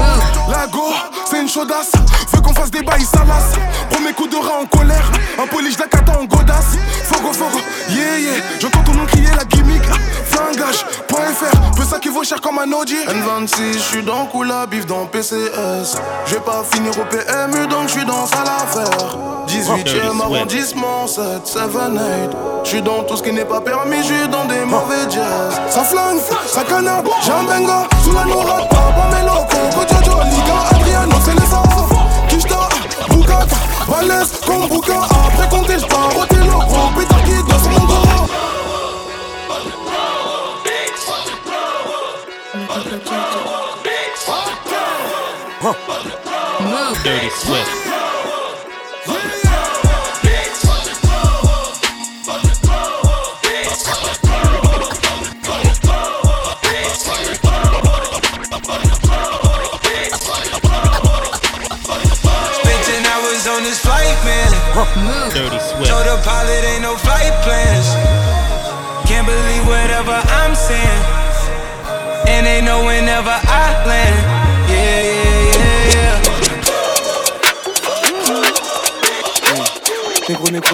[0.49, 0.85] La go,
[1.29, 1.91] c'est une chaudasse.
[2.33, 3.59] Veux qu'on fasse des bails, ça lasse.
[3.91, 5.11] Premier coup de rat en colère.
[5.43, 6.77] Un polish, la cata en godasse.
[7.05, 7.59] Fogo, fogo,
[7.91, 8.43] yeah, yeah.
[8.61, 9.83] J'entends tout le monde crier la gimmick.
[10.31, 12.91] Flingage.fr, peu ça qui vaut cher comme un OG.
[12.91, 15.97] N26, je suis dans Kula, bif dans PCS.
[16.27, 19.17] Je vais pas finir au PMU, donc je suis dans ça l'affaire.
[19.49, 22.37] 18ème arrondissement, 7, 7, 8.
[22.65, 24.97] Je suis dans tout ce qui n'est pas permis, je des mauvais.
[25.69, 27.89] Ça flingue, ça canard, j'ai un benga.
[28.03, 29.71] Sous la nourriture, pas mes locaux.
[29.89, 32.09] Jojo, Liga, Adriano, c'est les enfants.
[32.29, 32.69] Kishta,
[33.11, 33.57] Bukata,
[33.89, 34.31] Valès,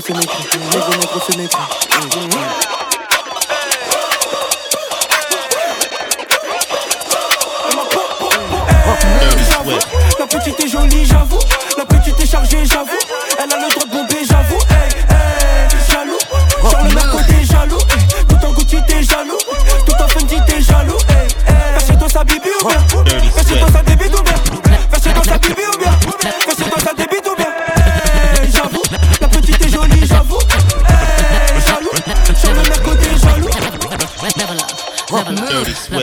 [0.03, 2.82] fenêtre, négro, négro, fenêtre.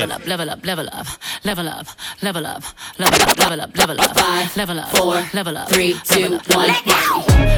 [0.09, 1.07] Level up, level up, level up,
[1.45, 1.85] level up,
[2.23, 2.63] level up,
[2.97, 6.69] level up, level up, level up, five, level up, four, level up, three, two, one,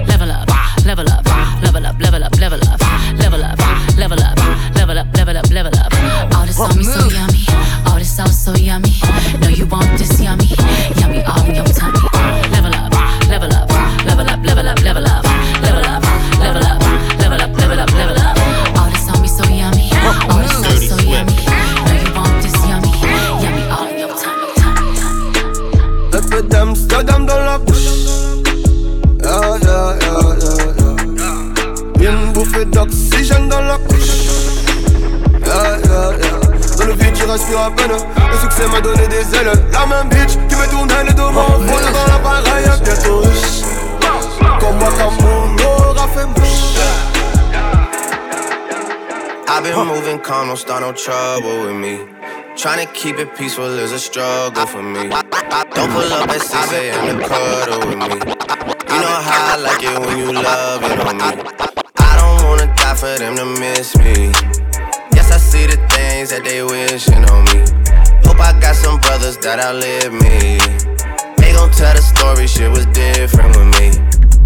[0.05, 0.49] level up,
[0.85, 1.25] level up,
[1.63, 2.77] level up, level up, level up,
[3.15, 3.57] level up,
[3.95, 4.37] level up,
[4.75, 5.93] level up, level up, level up.
[6.35, 7.45] All this on me so yummy,
[7.87, 8.91] all this sauce so yummy.
[9.39, 10.47] Know you want this yummy,
[10.99, 11.70] yummy all in
[38.61, 39.51] Le succès m'a donné des ailes.
[39.71, 41.31] La même bitch qui me le dos.
[41.31, 42.65] Dans l'appareil.
[42.83, 43.61] Bientôt riche.
[44.59, 46.77] Comme moi, comme mon aura fait mouche.
[49.47, 51.99] I've been moving calm, don't start no trouble with me.
[52.55, 55.09] Trying to keep it peaceful is a struggle for me.
[55.75, 57.19] Don't pull up at 6 a.m.
[57.19, 58.15] to cuddle with me.
[58.15, 61.43] You know how I like it when you love it on me.
[61.97, 64.31] I don't wanna die for them to miss me.
[65.13, 67.90] Yes, I see the things that they wishing on me.
[68.41, 70.57] I got some brothers that outlive me.
[71.37, 73.87] They gon' tell the story, shit was different with me.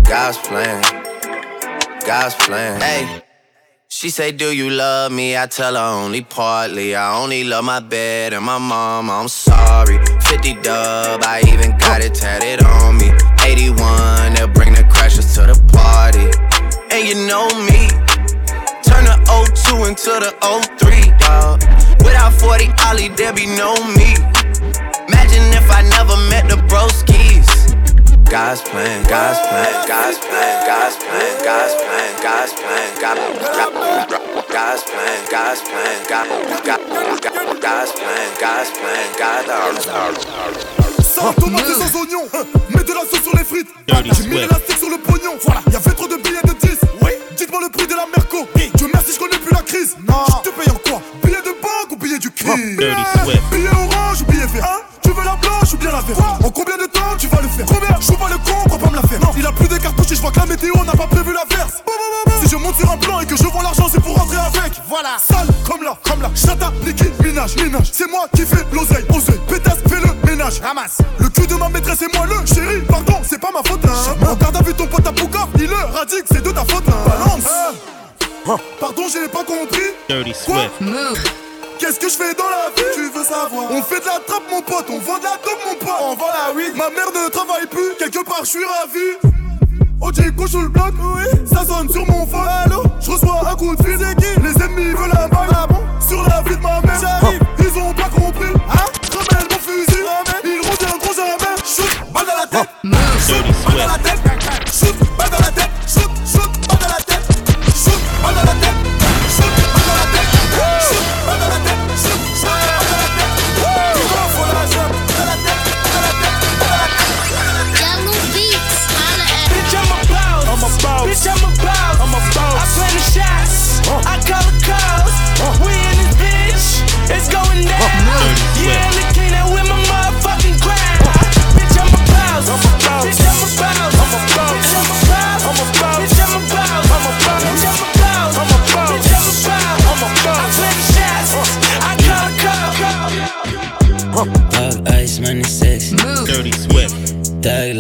[0.04, 0.82] God's plan,
[2.06, 2.82] God's plan.
[2.82, 3.24] Hey.
[3.88, 5.38] She say, Do you love me?
[5.38, 6.96] I tell her only partly.
[6.96, 9.10] I only love my bed and my mom.
[9.10, 9.98] I'm sorry.
[10.22, 13.12] 50 dub, I even got it tatted on me.
[13.46, 16.28] 81, they'll bring the crashers to the party.
[16.92, 17.88] And you know me.
[18.84, 19.16] Turn the
[19.56, 20.36] 02 into the
[20.78, 21.75] 03, dawg.
[22.04, 24.16] Without 40 Ollie, there be no me.
[25.08, 27.48] Imagine if I never met the broskies.
[28.30, 33.18] God's plan, God's plan, God's plan, God's plan, God's plan, God's plan, God-
[34.10, 36.28] God- God's plan, God's plan, God-
[36.66, 39.46] God- God- God's plan, God's plan, God-
[41.04, 42.24] Sans tomate et sans oignon,
[42.76, 43.70] mets de la sauce sur les frites.
[43.88, 45.38] J'ai mis l'élastique sur le pognon.
[45.46, 46.80] Voilà, y'avait trop de billets de 10.
[47.02, 48.48] Oui, dites-moi le prix de la Merco.
[49.16, 49.96] Je connais plus la crise.
[50.06, 52.76] Non, je te paye en quoi Billet de banque ou billet du crime.
[52.76, 56.20] Billet orange ou billet vert Hein Tu veux la blanche ou bien la verte?
[56.44, 57.66] En combien de temps tu vas le faire?
[57.66, 57.96] Combien?
[58.02, 59.22] Je pas le con, crois pas me la faire.
[59.22, 61.32] Non, il a plus de cartouches et je vois que la météo n'a pas prévu
[61.32, 61.82] la verse.
[62.44, 64.74] Si je monte sur un plan et que je vends l'argent, c'est pour rentrer avec.
[64.90, 66.30] Voilà, sale comme là, comme là.
[66.36, 67.92] Chata, liquide, minage, minage.
[67.94, 69.40] C'est moi qui fais l'oseille, oseille.
[69.48, 70.60] Pétasse, fais le ménage.
[70.60, 70.98] Ramasse.
[71.20, 72.82] Le cul de ma maîtresse et moi le chéri.
[72.82, 73.86] Pardon, c'est pas ma faute.
[73.86, 74.28] Hein.
[74.30, 76.84] En garde à vue ton pote à Pouka, il le radique, c'est de ta faute.
[76.90, 77.10] Hein.
[77.10, 77.46] Balance.
[78.48, 78.58] Hein.
[78.80, 79.90] Pardon, j'ai pas compris.
[80.08, 80.72] Dirty Swift.
[81.80, 82.84] Qu'est-ce que je fais dans la vie?
[82.94, 83.72] Tu veux savoir.
[83.72, 85.96] On fait de la trappe mon pote, on vend de la dope mon pote.
[86.02, 89.34] On vend la weed, ma mère ne travaille plus Quelque part je suis ravi.
[90.00, 91.24] OJ sous le bloc, oui.
[91.52, 92.84] Ça sonne sur mon phone, allô?
[93.02, 94.42] Je reçois un coup de fil, qui?
[94.42, 95.80] Les ennemis veulent la balle, ah bon?
[96.00, 97.00] Sur la vie de ma mère.
[97.02, 98.54] J'arrive, ils ont pas compris.
[98.70, 98.86] Hein?
[99.12, 100.04] Ramène mon fusil,
[100.44, 101.56] ils reviendront jamais.
[101.66, 102.70] Shoot, balle dans la tête.
[103.26, 104.25] Shoot, balle dans la tête.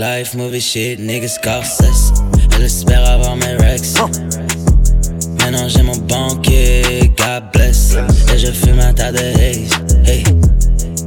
[0.05, 2.13] Life, movie shit, niggas Scorsese.
[2.55, 3.95] Elle espère avoir mes rex.
[5.39, 7.95] Maintenant j'ai mon banquier, God bless.
[8.31, 9.71] Et je fume un tas de haze.
[10.05, 10.23] Hey.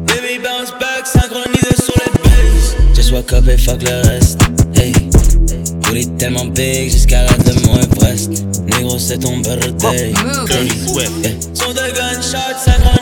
[0.07, 2.77] Baby bounce back, synchronisé sur les bases.
[2.97, 4.41] Just walk up et fuck le reste.
[4.75, 4.93] Hey.
[5.83, 8.31] Booty tellement big jusqu'à la de mon Everest.
[8.67, 10.13] Négro, c'est ton birthday.
[10.47, 11.13] Dirty Swift.
[11.23, 11.33] Yeah.
[11.55, 12.98] Son de gunshot synchronisé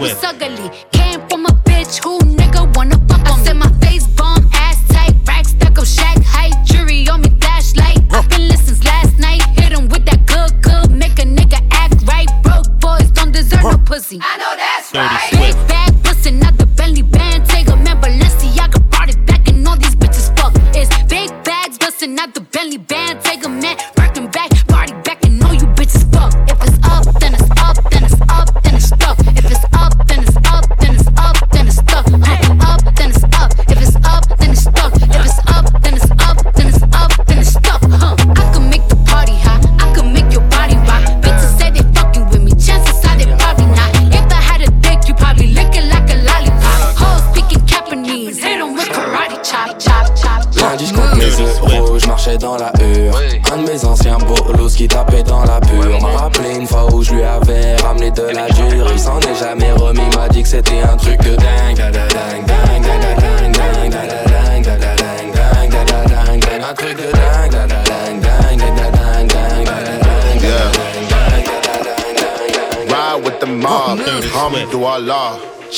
[0.00, 0.20] with.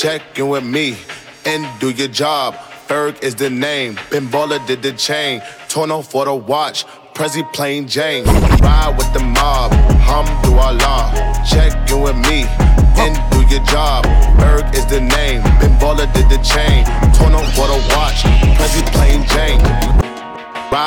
[0.00, 0.96] Check in with me
[1.44, 2.54] and do your job.
[2.88, 3.96] Ferg is the name.
[4.10, 5.42] Ben Baller did the chain.
[5.68, 6.86] Torno for the watch.
[7.12, 8.24] Prezi plain Jane.
[8.24, 11.12] Ride with the mob, Hamdu Allah.
[11.46, 12.46] Check in with me
[12.96, 14.04] and do your job.
[14.38, 14.99] Berg is the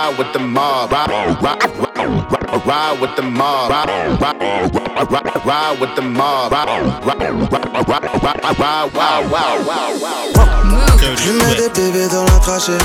[0.03, 0.91] Ride with the mob.
[0.91, 1.09] Ride,
[1.41, 1.63] ride,
[1.95, 3.71] ride, ride with the mob.
[3.71, 3.87] Ride,
[4.19, 4.35] ride,
[4.75, 6.51] ride, ride, ride with the mob.
[6.51, 6.67] Ride,
[7.05, 10.97] ride, ride, ride, ride, ride, wow, wow, wow, wow.
[11.15, 12.77] Je mets des bébés dans la trachée.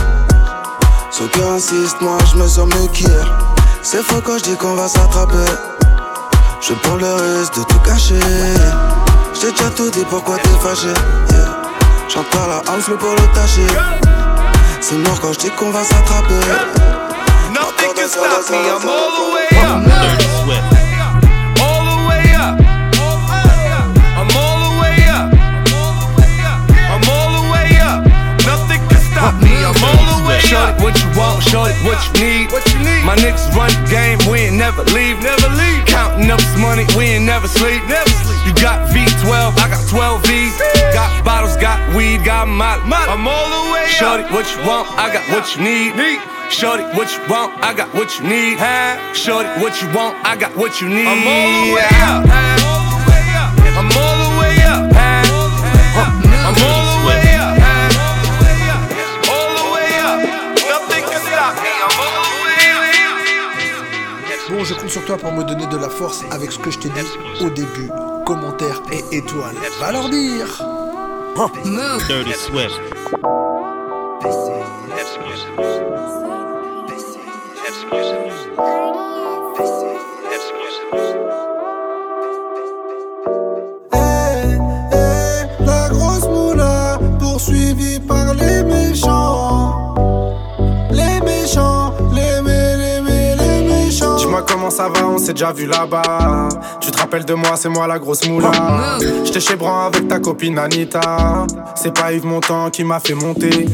[1.11, 3.27] Ceux qui insistent, moi je me sens mieux qu'hier.
[3.83, 5.51] C'est faux quand je dis qu'on va s'attraper.
[6.61, 8.21] Je prends le risque de tout cacher.
[9.35, 10.95] J'ai déjà tout dit, pourquoi t'es fâché?
[11.33, 12.25] Yeah.
[12.31, 13.67] Par la house, le pour le tâcher.
[14.81, 17.08] C'est mort quand je dis qu'on va s'attraper.
[18.09, 19.85] Nothing can stop me, I'm all the way up.
[21.61, 22.57] All the way up.
[24.17, 25.29] I'm all the way up.
[26.89, 28.01] I'm all the way up.
[28.49, 30.49] Nothing can stop me, I'm all the way up.
[30.49, 32.49] Shorty, what you want, shorty, what you need.
[32.49, 33.05] What you need?
[33.05, 35.21] My niggas run the game, we ain't never leave.
[35.21, 35.85] Never leave.
[35.85, 37.85] Counting up this money, we ain't never sleep.
[37.93, 38.41] Never sleep.
[38.49, 40.57] You got V12, I got 12 V's.
[40.97, 42.89] Got bottles, got weed, got molly.
[42.89, 43.93] I'm all the way up.
[43.93, 45.93] Shorty, what you want, I got what you need.
[46.51, 48.59] Shorty, what you want, I got what you need.
[49.15, 51.07] Shorty, what you want, I got what you need.
[51.07, 52.25] I'm all the way up.
[53.79, 54.91] I'm all the way up.
[56.49, 57.55] I'm all the way up.
[59.31, 60.19] All the way up.
[60.67, 61.71] Nothing can stop me.
[61.85, 64.51] I'm all the way up.
[64.51, 66.79] Bon, je compte sur toi pour me donner de la force avec ce que je
[66.79, 67.07] t'ai dit
[67.41, 67.91] au début.
[68.27, 69.57] Commentaires et étoiles.
[69.81, 70.49] Va leur dire.
[72.09, 72.81] Dirty Swift.
[94.47, 96.49] Comment ça va, on s'est déjà vu là-bas.
[96.81, 98.51] Tu te rappelles de moi, c'est moi la grosse moula.
[99.25, 101.47] J'étais chez Bran avec ta copine Anita.
[101.75, 103.67] C'est pas Yves Montand qui m'a fait monter.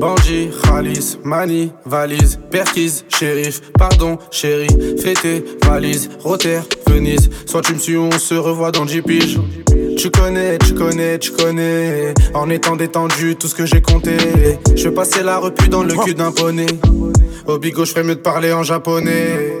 [0.00, 4.66] Bandit, Khalis, Mani, valise, Perquise, shérif, pardon, chéri,
[4.98, 7.28] fêté, valise, Rotter, Venise.
[7.44, 9.38] Soit tu me suis, on se revoit dans 10 piges.
[9.98, 12.14] Tu connais, tu connais, tu connais.
[12.32, 14.16] En étant détendu, tout ce que j'ai compté.
[14.74, 16.66] Je vais passer la repu dans le cul d'un poney.
[17.46, 19.60] Au bigot, je ferais mieux de parler en japonais.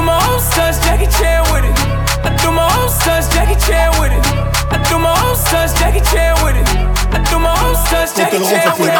[0.00, 1.76] I do my own stunts, Jackie Chan with it.
[2.24, 4.24] I do my own stunts, Jackie Chan with it.
[4.72, 6.66] I do my own stunts, Jackie Chan with it.
[7.12, 8.96] I do my own stunts, Jackie Chan with it.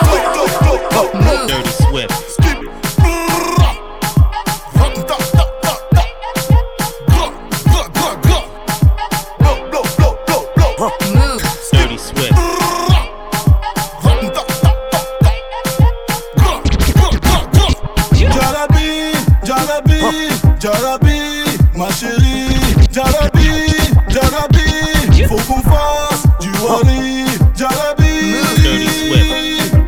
[1.48, 2.12] Dirty Swift.
[11.72, 12.36] Dirty Swift.
[20.60, 21.20] Jarabi,
[21.74, 22.60] ma chérie,
[22.92, 23.48] Jarabi,
[24.10, 27.24] Jarabi, faut qu'on fasse du wari,
[27.56, 28.34] Jarabi,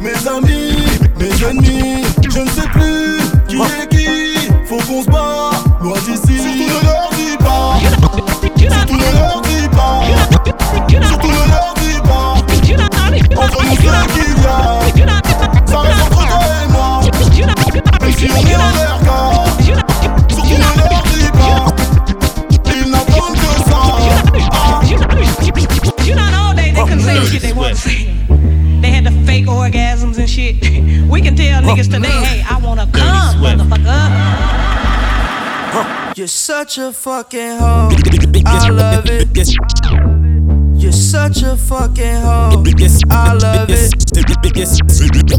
[0.01, 0.79] mes amis,
[1.19, 2.92] mes ennemis, je ne sais plus
[31.13, 34.09] We can tell niggas today, hey, I wanna come, motherfucker.
[36.17, 37.91] You're such a fucking hoe.
[38.47, 40.12] I love it.
[40.83, 42.65] You're such a fucking hoe.
[43.09, 43.95] I love it.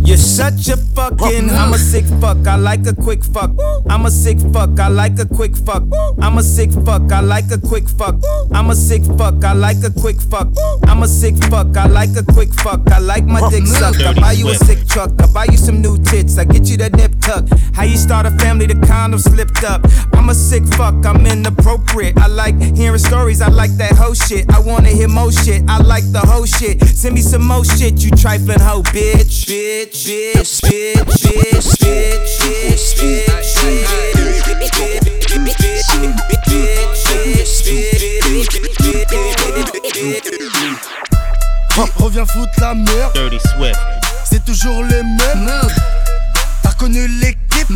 [0.07, 1.49] You're such a fucking.
[1.49, 2.47] I'm a sick fuck.
[2.47, 3.51] I like a quick fuck.
[3.89, 4.79] I'm a sick fuck.
[4.79, 5.83] I like a quick fuck.
[6.21, 7.11] I'm a sick fuck.
[7.11, 8.15] I like a quick fuck.
[8.53, 9.43] I'm a sick fuck.
[9.43, 10.47] I like a quick fuck.
[10.87, 11.75] I'm a sick fuck.
[11.75, 12.89] I like a quick fuck.
[12.89, 14.01] I like my dick sucked.
[14.01, 15.11] I buy you a sick truck.
[15.21, 16.37] I buy you some new tits.
[16.37, 17.49] I get you that nip tuck.
[17.73, 18.67] How you start a family?
[18.67, 19.81] The condom slipped up.
[20.13, 21.05] I'm a sick fuck.
[21.05, 22.17] I'm inappropriate.
[22.17, 23.41] I like hearing stories.
[23.41, 24.49] I like that whole shit.
[24.49, 25.63] I wanna hear more shit.
[25.67, 26.81] I like the whole shit.
[26.83, 28.03] Send me some more shit.
[28.03, 29.45] You trifling hoe, bitch.
[29.47, 32.43] Bitch, bitch, bitch, bitch, bitch, bitch,
[41.97, 43.13] Reviens foutre la merde.
[43.13, 43.79] Dirty Swift.
[44.29, 45.49] C'est toujours les mêmes.
[46.61, 47.67] T'as reconnu l'équipe.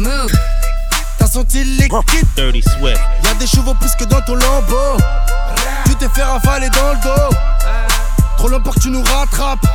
[1.18, 2.28] T'as senti l'équipe.
[2.36, 3.00] Dirty Swift.
[3.24, 4.98] Y'a des chevaux plus que dans ton lambeau.
[5.86, 7.37] Tu t'es fait ravaler dans le dos.
[8.48, 9.66] Trop long pour que tu nous rattrapes.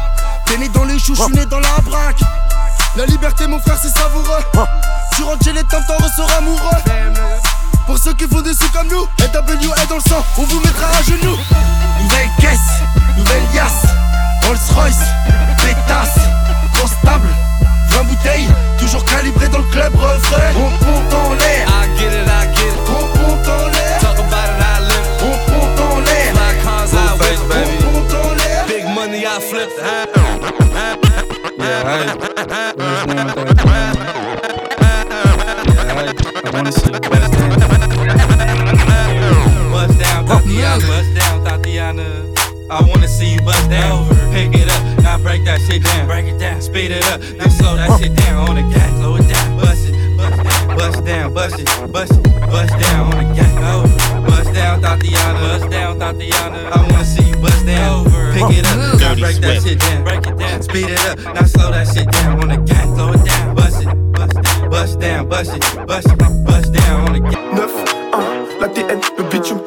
[0.46, 2.20] T'es né dans les choux, j'suis né dans la braque.
[2.96, 4.66] La liberté, mon frère, c'est savoureux.
[5.14, 6.78] Tu rentres chez les temps, t'en ressors amoureux.
[7.84, 10.60] Pour ceux qui font des sous comme nous, LW est dans le sang, on vous
[10.60, 11.36] mettra à genoux.
[12.00, 12.80] Nouvelle caisse,
[13.18, 13.84] nouvelle yasse,
[14.46, 15.04] Rolls Royce,
[15.58, 16.16] pétasse,
[16.72, 17.28] grosse table,
[17.90, 18.48] 20 bouteilles,
[18.78, 20.52] toujours calibré dans le club refrain.
[20.56, 21.68] On compte en l'air.
[21.68, 22.78] I get it, I get it.
[22.88, 23.98] On compte en l'air.
[24.00, 25.24] Talk about it, I live it.
[25.24, 26.32] On compte en l'air.
[26.64, 27.91] Cars, I baby.
[29.12, 29.20] On compte en l'air.
[29.20, 29.68] Big money, I flip
[31.58, 32.16] Yeah, I,
[36.44, 37.50] I wanna see you bust down.
[39.70, 40.86] Bust down, Tatiana.
[40.86, 42.06] Bust down, Tatiana.
[42.70, 44.08] I wanna see you bust down.
[44.32, 46.06] Pick it up, now break that shit down.
[46.06, 48.96] Break it down, speed it up, then slow that shit down on the gas.
[48.96, 49.94] Slow it down, bust it,
[50.78, 53.52] bust down, bust it, bust it, bust down on the gas.
[54.26, 55.38] Bust down, Tatiana.
[55.38, 56.70] Bust down, Tatiana.
[56.72, 58.04] I wanna see you bust down.
[58.32, 60.04] Pick it up, now Dirty break that shit down.
[60.04, 62.40] Break it down, speed it up, now slow that shit down.
[62.40, 62.84] On the gas.
[62.94, 67.06] Slow it down, bust it, bust it, bust down, bust it, bust it, bust down.
[67.06, 67.42] On the gas.
[67.52, 67.68] 9,
[68.12, 69.01] 1, la TN, le bitume,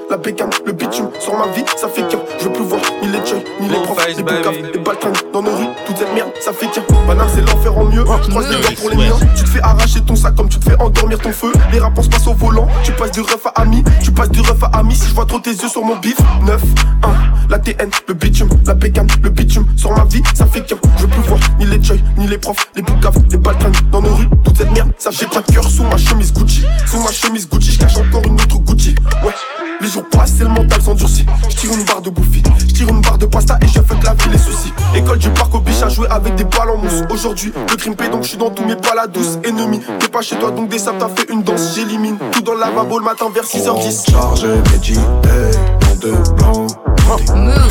[0.09, 1.09] la bécane, le bitume.
[1.19, 2.19] Sur ma vie, ça fait qu'un.
[2.39, 5.41] Je veux plus voir ni les joy, ni les profs, les boucaves, les baltringues dans
[5.41, 5.67] nos rues.
[5.85, 6.81] Toute cette merde, ça fait qu'un.
[7.07, 8.05] Banal, c'est l'enfer en mieux.
[8.23, 9.15] Je croise les gars pour les miens.
[9.35, 11.51] Tu te fais arracher ton sac comme tu te fais endormir ton feu.
[11.71, 12.67] Les rapports passent au volant.
[12.83, 13.83] Tu passes du ref à ami.
[14.03, 14.95] Tu passes du ref à ami.
[14.95, 16.17] Si je vois trop tes yeux sur mon bif.
[16.45, 16.61] 9,
[17.03, 19.65] 1, la TN, le bitume, la bécane, le bitume.
[19.75, 20.77] Sur ma vie, ça fait qu'un.
[20.97, 24.01] Je veux plus voir ni les joy, ni les profs, les boucaves, les baltringues dans
[24.01, 24.29] nos rues.
[24.43, 26.63] Toute cette merde, ça fait pas de cœur sous ma chemise Gucci.
[26.85, 28.95] Sous ma chemise Gucci, je cache encore une autre Gucci.
[29.23, 29.33] Ouais.
[29.95, 31.25] Jours passent et le mental s'endurcit.
[31.49, 33.95] Je tire une barre de bouffi, je tire une barre de pasta et je fais
[33.97, 34.73] que la vie les soucis.
[34.93, 37.03] École du parc au biche à jouer avec des balles en mousse.
[37.09, 39.39] Aujourd'hui, le crime paye donc je suis dans tous mes pas la douce.
[39.45, 41.75] Ennemi, t'es pas chez toi donc des sables t'as fait une danse.
[41.75, 44.11] J'élimine tout dans la lavabo le matin vers 6h10.
[44.11, 44.99] Chargé, médité,
[45.79, 46.71] dans deux blancs.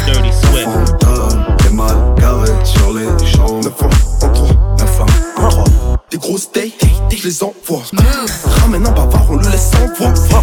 [0.06, 0.30] Dirty.
[0.64, 3.64] Fantôme, t'es mal garé sur les jambes.
[3.64, 3.90] 9 ans
[4.22, 4.48] en 3,
[4.78, 5.06] 9 ans
[5.36, 5.64] en 3.
[6.10, 6.72] Des grosses dates,
[7.14, 7.82] je les envoie.
[8.62, 10.42] Ramène un bavard, on le laisse sans voix.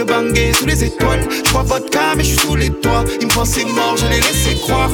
[0.00, 1.20] Le bangé sous les étoiles.
[1.44, 3.04] J'bois vodka, mais j'suis sous les toits.
[3.20, 4.90] Ils me pensaient mort, je les laissais croire.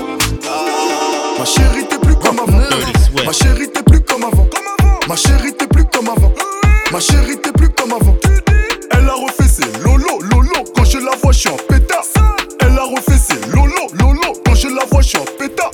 [1.39, 2.59] Ma chérie, t'es plus comme avant.
[3.25, 4.49] Ma chérie, t'es plus comme avant.
[5.09, 6.33] Ma chérie, t'es plus comme avant.
[6.91, 8.17] Ma chérie, t'es plus comme avant.
[8.91, 10.65] Elle a refait ses lolo, lolo.
[10.75, 12.05] Quand je la vois, je suis en pétard.
[12.61, 14.33] Elle a refait ses lolo, lolo.
[14.45, 15.71] Quand je la vois, je suis en pétard.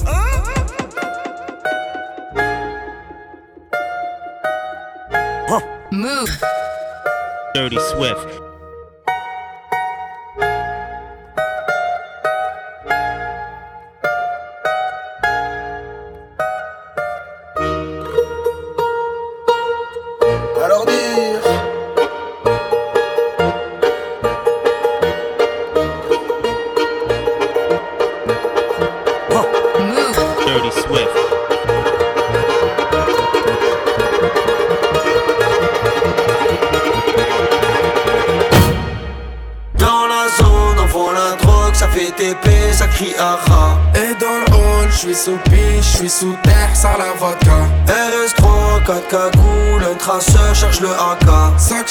[5.91, 6.31] Move.
[7.55, 8.42] Dirty Swift.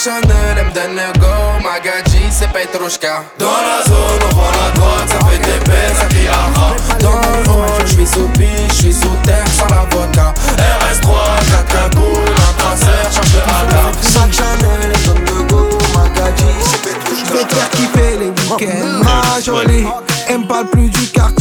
[0.04, 1.28] Chanel, elle me donne le go,
[1.64, 3.24] Magadji, c'est Petrushka.
[3.38, 6.76] Dans la zone, on vend la drogue, ça fait TP, ça crie aha.
[7.00, 10.34] Dans le hall, je suis sous piche, je suis sous terre, sans la vodka.
[10.58, 11.06] RS3,
[11.52, 13.94] 4 cagoules, un traceur cherche le AK.
[14.02, 17.32] Sac Chanel, donne le go, Magadji, c'est Petrushka.
[17.32, 19.86] Fais faire kiffer les week-ends, ma jolie.
[20.28, 21.41] Elle me parle plus du quartier,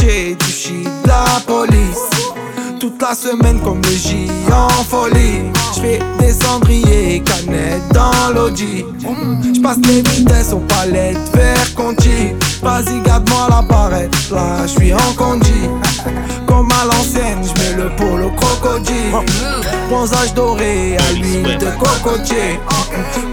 [3.01, 5.51] La semaine comme le J en folie.
[5.75, 8.85] J'fais des cendriers, canettes dans l'audi.
[9.55, 12.35] J'passe les vitesses aux palettes, vers Conti.
[12.61, 15.67] Vas-y, garde-moi la barrette, là j'suis en condi.
[16.61, 19.11] Comme à l'ancienne, j'mets le polo crocodile.
[19.89, 22.59] Bronzage doré à l'huile de cocotier.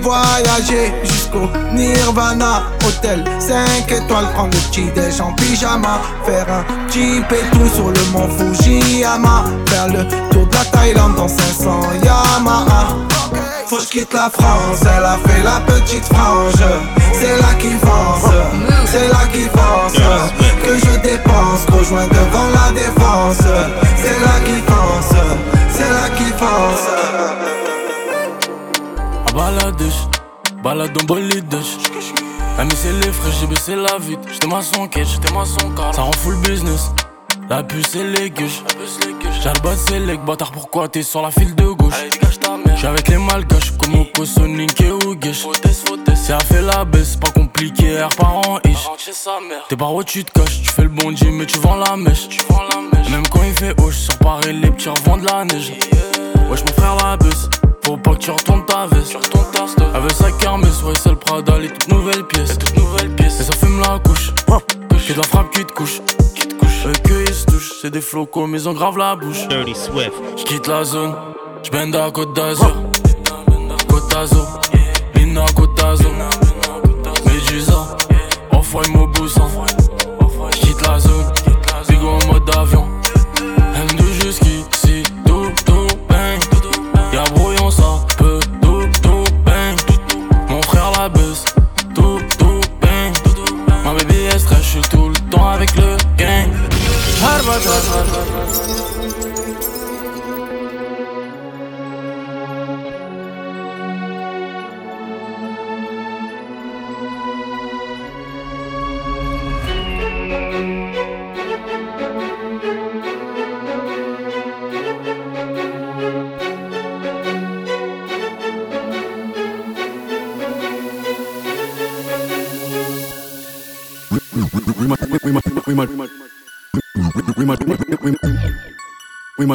[0.01, 6.01] Voyager jusqu'au Nirvana, hôtel 5 étoiles, prendre le petit déj en pyjama.
[6.25, 7.21] Faire un petit
[7.53, 9.45] tout sur le mont Fujiyama.
[9.67, 12.97] Faire le tour de la Thaïlande dans 500 Yamaha.
[13.67, 14.81] faut que je quitte la France.
[14.81, 16.65] Elle a fait la petite frange.
[17.13, 18.33] C'est là qui pense,
[18.87, 20.48] c'est là qui pense.
[20.69, 23.39] Que je dépense, rejoins devant la défense.
[23.97, 25.15] C'est là qui pense,
[25.71, 26.85] c'est là qui pense.
[30.63, 31.79] Balade en bolidèche.
[32.59, 34.29] Elle mis c'est les frais, j'ai baissé la vitre.
[34.31, 36.91] J'étais maçon quête, j'étais maçon car ça rend full business.
[37.49, 38.63] La puce et les gueuches.
[39.41, 41.95] J'ai le bas c'est les bâtard, pourquoi t'es sur la file de gauche?
[42.79, 45.45] J'suis avec les malgaches, comme au Sonic et Ougesh.
[46.15, 48.89] Si elle fait la baisse, pas compliqué, R par an ish.
[49.69, 51.97] T'es par où tu te caches, tu fais le bon Dieu, mais tu vends la
[51.97, 52.29] mèche.
[52.29, 55.73] Et même quand il fait hoche, sur Paris, les petits revendent la neige.
[56.49, 57.51] Wesh, mon frère la baisse,
[57.85, 59.17] faut pas que tu retournes ta veste.
[59.93, 62.57] Avec sa kermesse, ouais, c'est le Prada, les toutes nouvelles pièces.
[63.41, 66.01] Et ça fume la couche, que de la frappe qui te couche.
[66.87, 69.49] Eux que ils se touchent, c'est des flocos, mais ils ont grave la bouche.
[69.49, 70.13] Dirty Swift.
[70.37, 71.13] J'quitte la zone,
[71.63, 72.75] j'bende à Côte d'Azur.
[73.89, 74.47] Côte d'Azur,
[75.15, 76.11] Lina Côte d'Azur.
[77.27, 77.97] Medusa,
[78.53, 79.49] off-white Mobusan.
[80.53, 81.33] J'quitte la zone,
[81.89, 82.87] bigo en mode avion.
[83.75, 84.78] M2 jusqu'ici,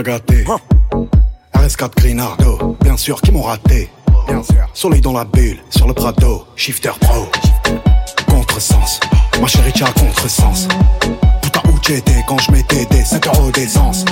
[0.04, 0.46] gâté.
[1.56, 3.90] RS4 Grinardo, bien sûr, qui m'ont raté.
[4.28, 4.70] Bien sûr.
[4.74, 7.28] Soleil dans la bulle, sur le Prado, shifter pro.
[8.28, 9.00] Contresens,
[9.42, 10.68] ma chérie, tu as contresens.
[11.42, 14.06] Putain, où t'étais quand je mettais des 5 euros d'essence?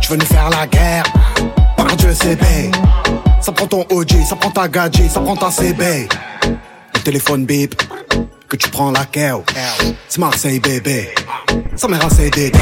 [0.00, 1.04] Tu veux nous faire la guerre?
[1.76, 2.74] Par Dieu, c'est B.
[3.40, 6.08] Ça prend ton OG, ça prend ta gadget, ça prend ta CB.
[6.94, 7.74] Le téléphone bip,
[8.48, 9.44] que tu prends la KO.
[10.08, 11.08] C'est Marseille, bébé.
[11.74, 12.52] Ça m'est rassé des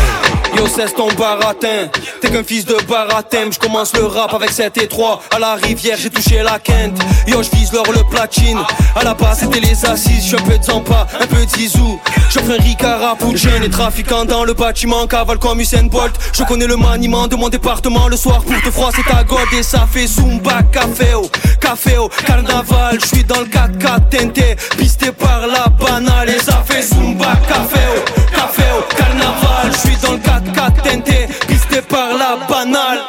[0.61, 1.89] Yo cesse ton baratin.
[2.21, 3.51] T'es qu'un fils de baratin.
[3.51, 7.01] Je commence le rap avec 7 et 3 À la rivière j'ai touché la quinte.
[7.27, 8.59] Yo je vise l'or le platine.
[8.95, 10.23] À la base c'était les assises.
[10.23, 11.99] Je suis un peu de zampa, un peu d'izou
[12.29, 15.07] J'offre un ricard à Jeune et trafiquant dans le bâtiment.
[15.07, 16.15] Cavale comme Usain Bolt.
[16.35, 18.09] Je connais le maniement de mon département.
[18.09, 21.31] Le soir pour te froisser ta gold Et ça fait Zumba Caféo oh.
[21.59, 22.23] Caféo oh.
[22.27, 27.35] Carnaval Je suis dans le 4-4 tenté Pisté par la banale Et ça fait Zumba
[27.49, 28.21] Caféo oh.
[28.37, 30.89] Caféo Carnaval Je suis dans le 4 carte
[31.47, 33.01] Piste par la banale